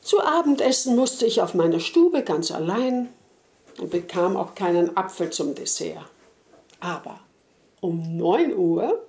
Zu 0.00 0.20
Abendessen 0.20 0.94
musste 0.94 1.26
ich 1.26 1.42
auf 1.42 1.54
meiner 1.54 1.80
Stube 1.80 2.22
ganz 2.22 2.52
allein 2.52 3.08
und 3.80 3.90
bekam 3.90 4.36
auch 4.36 4.54
keinen 4.54 4.96
Apfel 4.96 5.30
zum 5.30 5.56
Dessert. 5.56 6.06
Aber 6.78 7.18
um 7.80 8.16
9 8.16 8.56
Uhr 8.56 9.04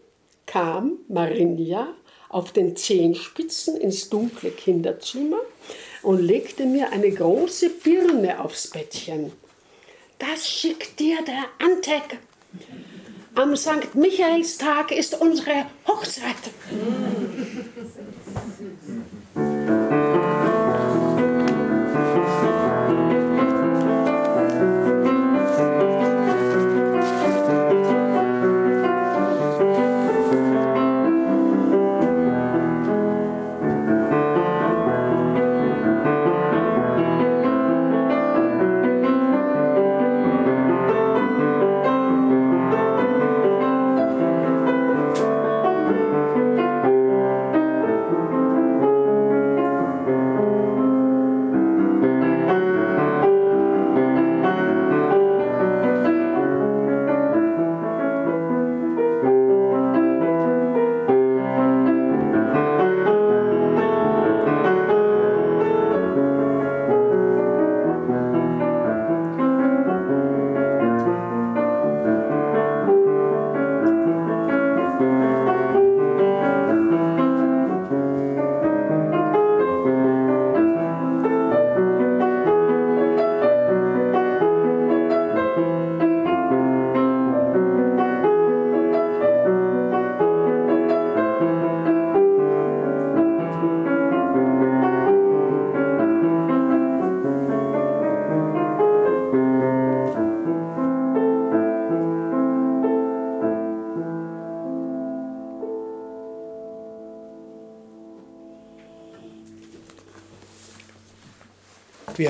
kam 0.48 0.98
Marinia 1.08 1.94
auf 2.30 2.52
den 2.52 2.76
Zehenspitzen 2.76 3.78
ins 3.78 4.10
dunkle 4.10 4.50
Kinderzimmer 4.50 5.40
und 6.04 6.20
legte 6.20 6.66
mir 6.66 6.92
eine 6.92 7.12
große 7.12 7.70
Birne 7.70 8.40
aufs 8.40 8.68
Bettchen. 8.68 9.32
Das 10.20 10.48
schickt 10.48 11.00
dir 11.00 11.18
der 11.26 11.46
Antek. 11.66 12.20
Am 13.36 13.56
St. 13.56 13.96
Michaelstag 13.96 14.92
ist 14.92 15.20
unsere 15.20 15.66
Hochzeit. 15.88 16.36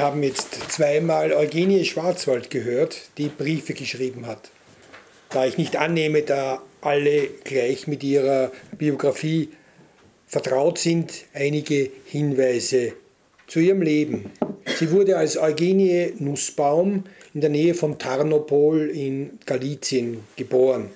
Wir 0.01 0.07
haben 0.07 0.23
jetzt 0.23 0.55
zweimal 0.71 1.31
Eugenie 1.31 1.85
Schwarzwald 1.85 2.49
gehört, 2.49 3.01
die 3.19 3.27
Briefe 3.27 3.75
geschrieben 3.75 4.25
hat. 4.25 4.49
Da 5.29 5.45
ich 5.45 5.59
nicht 5.59 5.75
annehme, 5.75 6.23
da 6.23 6.63
alle 6.81 7.27
gleich 7.43 7.85
mit 7.85 8.03
ihrer 8.03 8.51
Biografie 8.79 9.49
vertraut 10.25 10.79
sind, 10.79 11.25
einige 11.35 11.91
Hinweise 12.05 12.93
zu 13.45 13.59
ihrem 13.59 13.83
Leben. 13.83 14.31
Sie 14.79 14.89
wurde 14.89 15.19
als 15.19 15.37
Eugenie 15.37 16.13
Nussbaum 16.17 17.03
in 17.35 17.41
der 17.41 17.51
Nähe 17.51 17.75
von 17.75 17.99
Tarnopol 17.99 18.89
in 18.89 19.37
Galizien 19.45 20.23
geboren. 20.35 20.89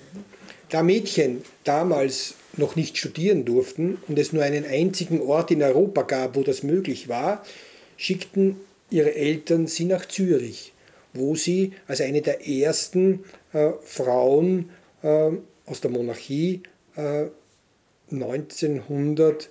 Da 0.70 0.82
Mädchen 0.82 1.44
damals 1.62 2.34
noch 2.56 2.74
nicht 2.74 2.98
studieren 2.98 3.44
durften 3.44 3.98
und 4.08 4.18
es 4.18 4.32
nur 4.32 4.42
einen 4.42 4.64
einzigen 4.64 5.20
Ort 5.20 5.52
in 5.52 5.62
Europa 5.62 6.02
gab, 6.02 6.34
wo 6.34 6.42
das 6.42 6.64
möglich 6.64 7.08
war, 7.08 7.44
schickten 7.96 8.56
ihre 8.90 9.14
Eltern 9.14 9.66
sie 9.66 9.84
nach 9.84 10.06
Zürich, 10.06 10.72
wo 11.12 11.34
sie 11.34 11.72
als 11.86 12.00
eine 12.00 12.22
der 12.22 12.46
ersten 12.48 13.24
äh, 13.52 13.72
Frauen 13.82 14.70
äh, 15.02 15.30
aus 15.66 15.80
der 15.80 15.90
Monarchie 15.90 16.62
äh, 16.96 17.26
1900 18.10 19.48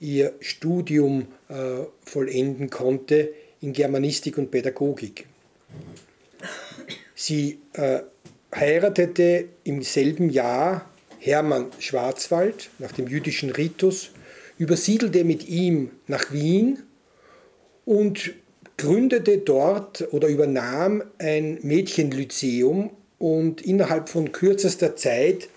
ihr 0.00 0.34
Studium 0.40 1.28
äh, 1.48 1.54
vollenden 2.04 2.70
konnte 2.70 3.32
in 3.60 3.72
Germanistik 3.72 4.38
und 4.38 4.50
Pädagogik. 4.50 5.26
Sie 7.14 7.60
äh, 7.74 8.00
heiratete 8.54 9.48
im 9.62 9.82
selben 9.82 10.28
Jahr 10.30 10.90
Hermann 11.20 11.66
Schwarzwald 11.78 12.70
nach 12.80 12.90
dem 12.90 13.06
jüdischen 13.06 13.50
Ritus, 13.50 14.10
übersiedelte 14.58 15.22
mit 15.22 15.48
ihm 15.48 15.92
nach 16.08 16.32
Wien 16.32 16.82
und 17.84 18.34
gründete 18.82 19.38
dort 19.38 20.12
oder 20.12 20.26
übernahm 20.26 21.04
ein 21.18 21.60
Mädchenlyzeum 21.62 22.90
und 23.20 23.62
innerhalb 23.62 24.08
von 24.08 24.32
kürzester 24.32 24.96
Zeit 24.96 25.48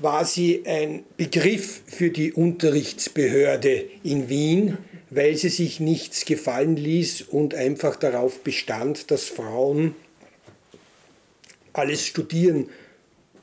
war 0.00 0.24
sie 0.24 0.64
ein 0.66 1.04
Begriff 1.16 1.82
für 1.86 2.10
die 2.10 2.32
Unterrichtsbehörde 2.32 3.84
in 4.02 4.28
Wien, 4.28 4.78
weil 5.10 5.36
sie 5.36 5.50
sich 5.50 5.78
nichts 5.78 6.24
gefallen 6.24 6.74
ließ 6.74 7.22
und 7.22 7.54
einfach 7.54 7.94
darauf 7.94 8.40
bestand, 8.40 9.12
dass 9.12 9.26
Frauen 9.26 9.94
alles 11.72 12.04
studieren 12.04 12.70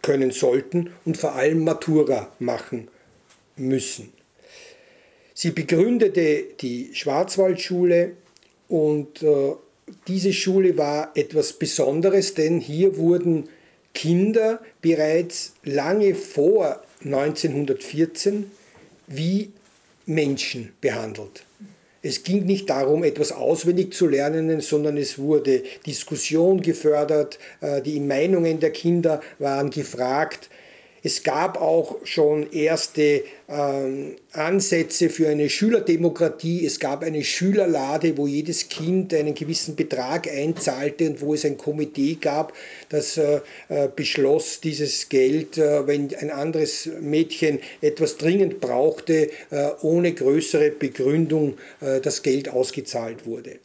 können 0.02 0.32
sollten 0.32 0.90
und 1.06 1.16
vor 1.16 1.36
allem 1.36 1.64
Matura 1.64 2.34
machen 2.40 2.90
müssen. 3.56 4.12
Sie 5.34 5.52
begründete 5.52 6.48
die 6.60 6.90
Schwarzwaldschule 6.92 8.18
und 8.70 9.22
äh, 9.24 9.56
diese 10.08 10.32
Schule 10.32 10.78
war 10.78 11.12
etwas 11.16 11.54
Besonderes, 11.54 12.36
denn 12.36 12.60
hier 12.60 12.96
wurden 12.98 13.50
Kinder 13.94 14.62
bereits 14.82 15.54
lange 15.64 16.16
vor 16.16 16.82
1914 17.04 18.52
wie 19.08 19.52
Menschen 20.06 20.74
behandelt. 20.80 21.44
Es 22.02 22.24
ging 22.24 22.46
nicht 22.46 22.70
darum, 22.70 23.04
etwas 23.04 23.34
auswendig 23.34 23.94
zu 23.94 24.08
lernen, 24.08 24.62
sondern 24.62 24.96
es 24.96 25.20
wurde 25.20 25.64
Diskussion 25.86 26.62
gefördert, 26.62 27.40
äh, 27.60 27.82
die 27.82 28.00
Meinungen 28.00 28.60
der 28.60 28.72
Kinder 28.72 29.22
waren 29.38 29.70
gefragt. 29.70 30.50
Es 31.04 31.24
gab 31.24 31.62
auch 31.62 31.96
schon 32.04 32.52
erste 32.52 33.24
ähm, 33.48 34.16
Ansätze 34.34 35.10
für 35.10 35.30
eine 35.30 35.50
Schülerdemokratie. 35.50 36.66
Es 36.66 36.80
gab 36.80 37.04
eine 37.04 37.24
Schülerlade, 37.24 38.18
wo 38.18 38.28
jedes 38.28 38.70
Kind 38.70 39.14
einen 39.14 39.34
gewissen 39.34 39.76
Betrag 39.76 40.28
einzahlte 40.28 41.10
und 41.10 41.22
wo 41.22 41.34
es 41.34 41.46
ein 41.46 41.58
Komitee 41.58 42.18
gab, 42.20 42.54
das 42.90 43.18
äh, 43.18 43.40
äh 43.70 43.88
beschloss, 43.96 44.60
dieses 44.62 45.10
Geld, 45.10 45.58
äh, 45.58 45.88
wenn 45.88 46.14
ein 46.16 46.32
anderes 46.32 46.90
Mädchen 47.00 47.60
etwas 47.82 48.18
dringend 48.18 48.60
brauchte, 48.60 49.30
äh, 49.52 49.70
ohne 49.82 50.14
größere 50.14 50.72
Begründung 50.72 51.58
äh, 51.82 52.02
das 52.02 52.24
Geld 52.24 52.50
ausgezahlt 52.50 53.26
wurde. 53.26 53.60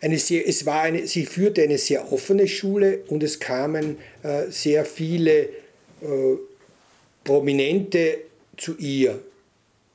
Eine 0.00 0.18
sehr, 0.18 0.48
es 0.48 0.66
war 0.66 0.82
eine, 0.82 1.06
sie 1.06 1.24
führte 1.24 1.62
eine 1.62 1.78
sehr 1.78 2.12
offene 2.12 2.48
Schule 2.48 3.04
und 3.06 3.22
es 3.22 3.38
kamen 3.38 3.98
äh, 4.24 4.50
sehr 4.50 4.84
viele 4.84 5.48
äh, 6.02 6.36
Prominente 7.24 8.18
zu 8.56 8.76
ihr. 8.78 9.20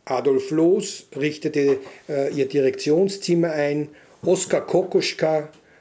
Adolf 0.06 0.52
Loos 0.52 1.08
richtete 1.15 1.80
äh, 2.08 2.34
ihr 2.34 2.48
Direktionszimmer 2.48 3.52
ein, 3.52 3.89
Oskar 4.24 4.65
Kokoschka 4.65 5.39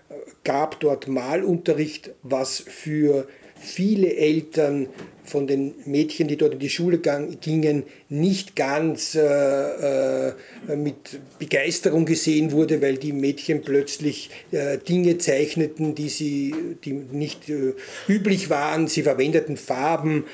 äh, 0.08 0.14
gab 0.42 0.80
dort 0.80 1.06
Malunterricht, 1.06 2.10
was 2.22 2.58
für 2.58 3.28
viele 3.60 4.14
Eltern 4.16 4.88
von 5.26 5.46
den 5.46 5.74
Mädchen, 5.84 6.28
die 6.28 6.36
dort 6.36 6.54
in 6.54 6.58
die 6.58 6.70
Schule 6.70 7.00
gingen, 7.40 7.82
nicht 8.08 8.56
ganz 8.56 9.14
äh, 9.14 9.20
äh, 9.20 10.32
mit 10.76 11.20
Begeisterung 11.38 12.06
gesehen 12.06 12.52
wurde, 12.52 12.80
weil 12.80 12.96
die 12.96 13.12
Mädchen 13.12 13.62
plötzlich 13.62 14.30
äh, 14.52 14.78
Dinge 14.78 15.18
zeichneten, 15.18 15.94
die, 15.94 16.08
sie, 16.08 16.54
die 16.84 16.92
nicht 16.92 17.48
äh, 17.48 17.74
üblich 18.08 18.50
waren. 18.50 18.88
Sie 18.88 19.02
verwendeten 19.02 19.56
Farben, 19.56 20.24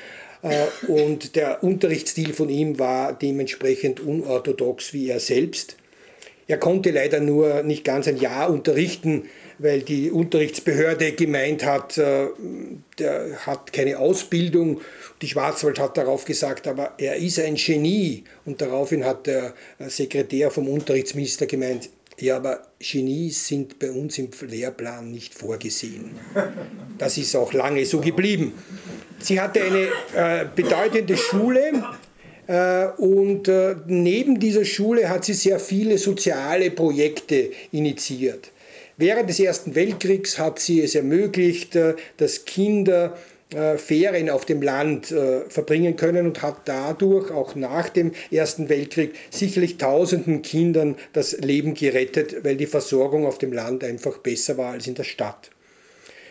äh, 0.43 0.65
und 0.87 1.35
der 1.35 1.63
Unterrichtsstil 1.63 2.33
von 2.33 2.49
ihm 2.49 2.77
war 2.77 3.13
dementsprechend 3.13 3.99
unorthodox 3.99 4.93
wie 4.93 5.09
er 5.09 5.19
selbst. 5.19 5.77
Er 6.47 6.57
konnte 6.57 6.91
leider 6.91 7.19
nur 7.21 7.63
nicht 7.63 7.85
ganz 7.85 8.07
ein 8.07 8.17
Jahr 8.17 8.49
unterrichten, 8.49 9.23
weil 9.59 9.81
die 9.81 10.11
Unterrichtsbehörde 10.11 11.13
gemeint 11.13 11.65
hat, 11.65 11.97
äh, 11.97 12.27
der 12.99 13.45
hat 13.45 13.73
keine 13.73 13.99
Ausbildung. 13.99 14.81
Die 15.21 15.27
Schwarzwald 15.27 15.79
hat 15.79 15.97
darauf 15.97 16.25
gesagt, 16.25 16.67
aber 16.67 16.93
er 16.97 17.15
ist 17.15 17.39
ein 17.39 17.55
Genie. 17.55 18.23
Und 18.45 18.61
daraufhin 18.61 19.05
hat 19.05 19.27
der 19.27 19.53
Sekretär 19.79 20.51
vom 20.51 20.67
Unterrichtsminister 20.67 21.45
gemeint, 21.45 21.89
ja, 22.19 22.37
aber 22.37 22.61
Genies 22.79 23.47
sind 23.47 23.79
bei 23.79 23.91
uns 23.91 24.17
im 24.17 24.29
Lehrplan 24.47 25.11
nicht 25.11 25.33
vorgesehen. 25.33 26.11
Das 26.97 27.17
ist 27.17 27.35
auch 27.35 27.53
lange 27.53 27.85
so 27.85 27.99
geblieben. 27.99 28.53
Sie 29.19 29.41
hatte 29.41 29.61
eine 29.63 29.87
äh, 30.15 30.45
bedeutende 30.55 31.17
Schule 31.17 31.83
äh, 32.47 32.87
und 32.97 33.47
äh, 33.47 33.75
neben 33.87 34.39
dieser 34.39 34.65
Schule 34.65 35.09
hat 35.09 35.25
sie 35.25 35.33
sehr 35.33 35.59
viele 35.59 35.97
soziale 35.97 36.71
Projekte 36.71 37.51
initiiert. 37.71 38.51
Während 39.03 39.29
des 39.29 39.41
Ersten 39.41 39.75
Weltkriegs 39.75 40.39
hat 40.39 40.59
sie 40.59 40.79
es 40.79 40.95
ermöglicht, 40.95 41.75
äh, 41.75 41.95
dass 42.15 42.45
Kinder 42.45 43.17
äh, 43.53 43.75
Ferien 43.75 44.29
auf 44.29 44.45
dem 44.45 44.61
Land 44.61 45.11
äh, 45.11 45.41
verbringen 45.49 45.97
können 45.97 46.25
und 46.25 46.41
hat 46.41 46.61
dadurch 46.63 47.29
auch 47.29 47.53
nach 47.55 47.89
dem 47.89 48.13
Ersten 48.31 48.69
Weltkrieg 48.69 49.13
sicherlich 49.29 49.77
tausenden 49.77 50.41
Kindern 50.41 50.95
das 51.11 51.33
Leben 51.33 51.73
gerettet, 51.73 52.45
weil 52.45 52.55
die 52.55 52.65
Versorgung 52.65 53.25
auf 53.25 53.37
dem 53.39 53.51
Land 53.51 53.83
einfach 53.83 54.19
besser 54.19 54.57
war 54.57 54.71
als 54.71 54.87
in 54.87 54.95
der 54.95 55.03
Stadt. 55.03 55.51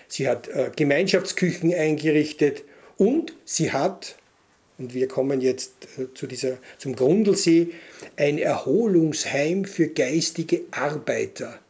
Sie 0.08 0.26
hat 0.26 0.48
Gemeinschaftsküchen 0.74 1.74
eingerichtet, 1.74 2.64
und 2.96 3.34
sie 3.44 3.72
hat, 3.72 4.16
und 4.78 4.94
wir 4.94 5.08
kommen 5.08 5.42
jetzt 5.42 5.72
zu 6.14 6.26
dieser, 6.26 6.58
zum 6.78 6.96
Grundlsee, 6.96 7.68
ein 8.16 8.38
Erholungsheim 8.38 9.64
für 9.64 9.88
geistige 9.88 10.62
Arbeiter 10.70 11.61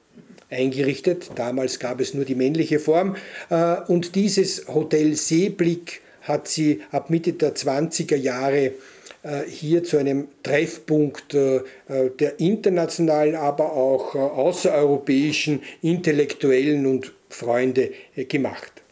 eingerichtet. 0.52 1.30
Damals 1.34 1.78
gab 1.78 2.00
es 2.00 2.14
nur 2.14 2.24
die 2.24 2.34
männliche 2.34 2.78
Form. 2.78 3.16
Äh, 3.50 3.76
und 3.88 4.14
dieses 4.14 4.68
Hotel 4.68 5.16
Seeblick 5.16 6.00
hat 6.20 6.46
sie 6.46 6.82
ab 6.92 7.10
Mitte 7.10 7.32
der 7.32 7.54
20er 7.54 8.16
Jahre 8.16 8.72
äh, 9.22 9.42
hier 9.48 9.82
zu 9.82 9.98
einem 9.98 10.28
Treffpunkt 10.42 11.34
der 11.34 12.38
internationalen, 12.38 13.34
aber 13.34 13.72
auch 13.72 14.14
außereuropäischen 14.14 15.62
Intellektuellen 15.82 16.86
und 16.86 17.12
Freunde 17.28 17.90
gemacht. 18.28 18.82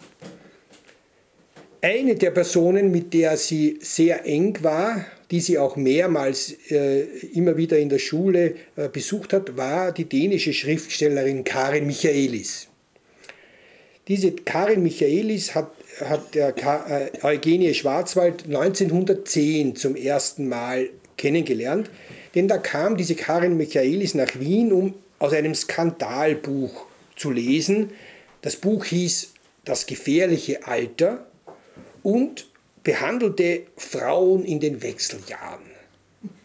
Eine 1.83 2.15
der 2.15 2.31
Personen, 2.31 2.91
mit 2.91 3.15
der 3.15 3.37
sie 3.37 3.79
sehr 3.81 4.27
eng 4.27 4.59
war, 4.63 5.07
die 5.31 5.41
sie 5.41 5.59
auch 5.59 5.77
mehrmals 5.77 6.57
äh, 6.71 7.03
immer 7.35 7.57
wieder 7.57 7.79
in 7.79 7.89
der 7.89 7.99
Schule 7.99 8.57
äh, 8.77 8.89
besucht 8.89 9.33
hat, 9.33 9.57
war 9.57 9.93
die 9.93 10.07
dänische 10.07 10.53
Schriftstellerin 10.53 11.45
Karin 11.45 11.87
Michaelis. 11.87 12.69
Diese 14.09 14.33
Karin 14.33 14.83
Michaelis 14.83 15.55
hat, 15.55 15.71
hat 16.01 16.35
der 16.35 16.55
äh, 16.57 17.11
Eugenie 17.23 17.73
Schwarzwald 17.75 18.47
1910 18.47 19.77
zum 19.77 19.95
ersten 19.95 20.49
Mal 20.49 20.89
kennengelernt, 21.17 21.91
denn 22.35 22.49
da 22.49 22.59
kam 22.59 22.97
diese 22.97 23.15
Karin 23.15 23.57
Michaelis 23.57 24.15
nach 24.15 24.41
Wien, 24.41 24.73
um 24.73 24.95
aus 25.21 25.33
einem 25.33 25.55
Skandalbuch 25.55 26.87
zu 27.15 27.31
lesen. 27.31 27.91
Das 28.43 28.57
Buch 28.57 28.85
hieß 28.85 29.35
Das 29.65 29.87
gefährliche 29.87 30.67
Alter 30.67 31.27
und 32.03 32.50
behandelte 32.83 33.63
Frauen 33.77 34.45
in 34.45 34.61
den 34.61 34.83
Wechseljahren, 34.83 35.71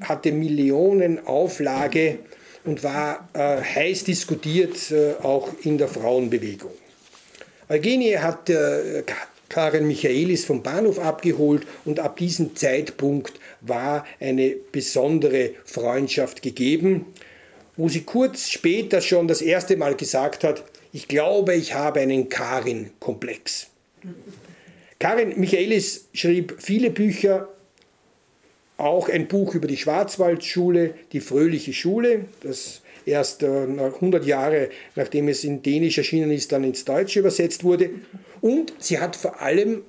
hatte 0.02 0.32
Millionen 0.32 1.26
Auflage 1.26 2.20
und 2.64 2.84
war 2.84 3.30
äh, 3.34 3.62
heiß 3.62 4.04
diskutiert 4.04 4.92
äh, 4.92 5.14
auch 5.22 5.50
in 5.64 5.78
der 5.78 5.88
Frauenbewegung. 5.88 6.72
Eugenie 7.70 8.18
hat 8.18 8.50
äh, 8.50 9.04
Karin 9.50 9.88
Michaelis 9.88 10.46
vom 10.46 10.64
Bahnhof 10.64 11.00
abgeholt 11.00 11.66
und 11.86 12.00
ab 12.00 12.18
diesem 12.18 12.56
Zeitpunkt 12.56 13.34
war 13.62 14.06
eine 14.20 14.56
besondere 14.72 15.52
Freundschaft 15.64 16.42
gegeben, 16.42 17.06
wo 17.78 17.90
sie 17.90 18.02
kurz 18.02 18.50
später 18.50 19.02
schon 19.02 19.28
das 19.28 19.42
erste 19.42 19.78
Mal 19.78 19.96
gesagt 19.96 20.44
hat, 20.44 20.64
ich 20.92 21.08
glaube, 21.08 21.56
ich 21.56 21.74
habe 21.74 22.00
einen 22.00 22.30
Karin-Komplex. 22.30 23.68
Karin 25.00 25.40
Michaelis 25.40 26.08
schrieb 26.14 26.56
viele 26.60 26.90
Bücher, 26.90 27.50
auch 28.78 29.10
ein 29.10 29.28
Buch 29.28 29.56
über 29.56 29.68
die 29.68 29.78
Schwarzwaldschule, 29.78 30.94
die 31.12 31.22
Fröhliche 31.22 31.74
Schule, 31.74 32.26
das 32.42 32.82
erst 33.06 33.44
äh, 33.44 33.48
100 33.48 34.26
Jahre 34.26 34.70
nachdem 34.96 35.28
es 35.28 35.44
in 35.44 35.62
Dänisch 35.62 35.98
erschienen 35.98 36.32
ist, 36.32 36.52
dann 36.52 36.64
ins 36.64 36.86
Deutsche 36.86 37.20
übersetzt 37.20 37.64
wurde. 37.64 37.92
Und 38.42 38.74
sie 38.80 39.00
hat 39.00 39.16
vor 39.16 39.42
allem, 39.42 39.84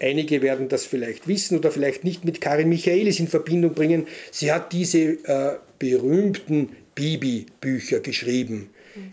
einige 0.00 0.42
werden 0.42 0.68
das 0.68 0.86
vielleicht 0.86 1.28
wissen 1.28 1.58
oder 1.58 1.70
vielleicht 1.70 2.04
nicht 2.04 2.24
mit 2.24 2.40
Karin 2.40 2.68
Michaelis 2.68 3.20
in 3.20 3.28
Verbindung 3.28 3.74
bringen, 3.74 4.06
sie 4.30 4.52
hat 4.52 4.72
diese 4.72 4.98
äh, 4.98 5.56
berühmten 5.78 6.70
Bibi-Bücher 6.94 8.00
geschrieben. 8.00 8.70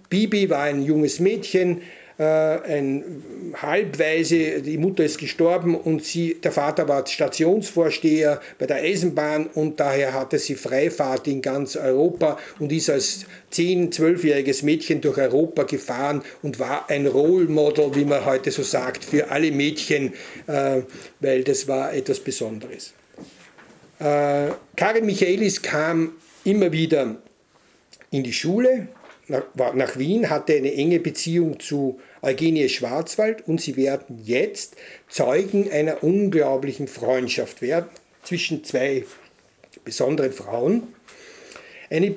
Bibi 0.10 0.50
war 0.50 0.64
ein 0.64 0.84
junges 0.84 1.20
Mädchen, 1.20 1.78
äh, 1.78 1.82
ein 2.24 3.24
halbweise, 3.56 4.62
die 4.62 4.78
Mutter 4.78 5.06
ist 5.06 5.20
gestorben 5.20 5.76
und 5.76 6.04
sie, 6.04 6.36
der 6.36 6.52
Vater 6.52 6.88
war 6.90 7.08
Stationsvorsteher 7.08 8.42
bei 8.58 8.66
der 8.66 8.78
Eisenbahn 8.78 9.48
und 9.48 9.80
daher 9.80 10.14
hatte 10.14 10.38
sie 10.38 10.56
Freifahrt 10.56 11.28
in 11.28 11.42
ganz 11.42 11.78
Europa 11.78 12.38
und 12.60 12.74
ist 12.74 12.90
als 12.90 13.26
10-, 13.54 13.94
12-jähriges 13.94 14.66
Mädchen 14.66 15.00
durch 15.00 15.18
Europa 15.18 15.64
gefahren 15.64 16.22
und 16.42 16.60
war 16.60 16.90
ein 16.90 17.08
Role 17.08 17.46
Model, 17.46 17.96
wie 17.96 18.06
man 18.06 18.26
heute 18.26 18.52
so 18.52 18.64
sagt, 18.64 19.06
für 19.06 19.32
alle 19.32 19.52
Mädchen, 19.52 20.14
äh, 20.48 20.82
weil 21.22 21.44
das 21.44 21.70
war 21.70 21.94
etwas 21.94 22.20
Besonderes. 22.20 22.94
Äh, 24.00 24.50
Karin 24.76 25.06
Michaelis 25.06 25.62
kam 25.62 26.14
immer 26.44 26.72
wieder 26.72 27.16
in 28.12 28.24
die 28.24 28.34
Schule, 28.34 28.88
nach 29.28 29.98
Wien, 29.98 30.30
hatte 30.30 30.56
eine 30.56 30.74
enge 30.74 31.00
Beziehung 31.00 31.60
zu 31.60 32.00
Eugenie 32.22 32.70
Schwarzwald 32.70 33.48
und 33.48 33.62
sie 33.62 33.76
werden 33.76 34.22
jetzt 34.24 34.76
Zeugen 35.08 35.72
einer 35.72 36.04
unglaublichen 36.04 36.88
Freundschaft 36.88 37.62
werden 37.62 37.90
zwischen 38.24 38.64
zwei 38.64 39.06
besonderen 39.86 40.32
Frauen, 40.32 40.84
eine, 41.90 42.16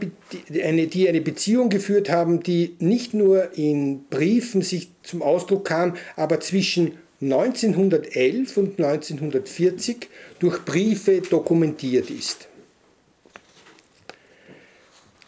eine, 0.63 0.87
die 0.87 1.09
eine 1.09 1.21
Beziehung 1.21 1.71
geführt 1.71 2.11
haben, 2.11 2.43
die 2.43 2.77
nicht 2.79 3.15
nur 3.15 3.57
in 3.57 4.05
Briefen 4.11 4.63
sich 4.63 4.91
zum 5.03 5.23
Ausdruck 5.23 5.65
kam, 5.67 5.97
aber 6.17 6.41
zwischen 6.41 6.99
1911 7.23 8.57
und 8.57 8.81
1940 8.81 10.09
durch 10.41 10.65
Briefe 10.65 11.21
dokumentiert 11.23 12.11
ist. 12.11 12.49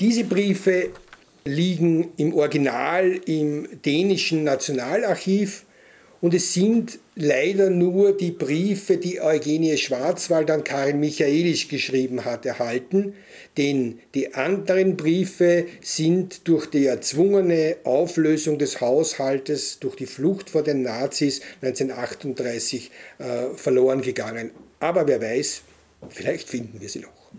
Diese 0.01 0.25
Briefe 0.25 0.91
liegen 1.45 2.13
im 2.17 2.35
Original 2.35 3.21
im 3.27 3.69
dänischen 3.85 4.45
Nationalarchiv 4.45 5.65
und 6.25 6.33
es 6.33 6.55
sind 6.55 6.99
leider 7.17 7.69
nur 7.69 8.17
die 8.17 8.31
Briefe, 8.31 8.97
die 8.97 9.21
Eugenie 9.21 9.77
Schwarzwald 9.77 10.51
an 10.51 10.65
Karin 10.65 10.99
Michaelis 10.99 11.69
geschrieben 11.69 12.25
hat, 12.25 12.47
erhalten, 12.47 13.13
denn 13.59 13.99
die 14.15 14.33
anderen 14.33 14.97
Briefe 14.97 15.67
sind 15.83 16.49
durch 16.49 16.65
die 16.65 16.87
erzwungene 16.87 17.77
Auflösung 17.85 18.59
des 18.59 18.81
Haushaltes, 18.81 19.81
durch 19.81 19.97
die 19.97 20.07
Flucht 20.07 20.49
vor 20.49 20.63
den 20.63 20.81
Nazis 20.81 21.43
1938 21.61 22.91
äh, 23.19 23.55
verloren 23.55 24.01
gegangen. 24.01 24.51
Aber 24.81 25.07
wer 25.07 25.21
weiß, 25.21 25.61
vielleicht 26.09 26.49
finden 26.49 26.81
wir 26.81 26.89
sie 26.89 27.01
noch. 27.01 27.31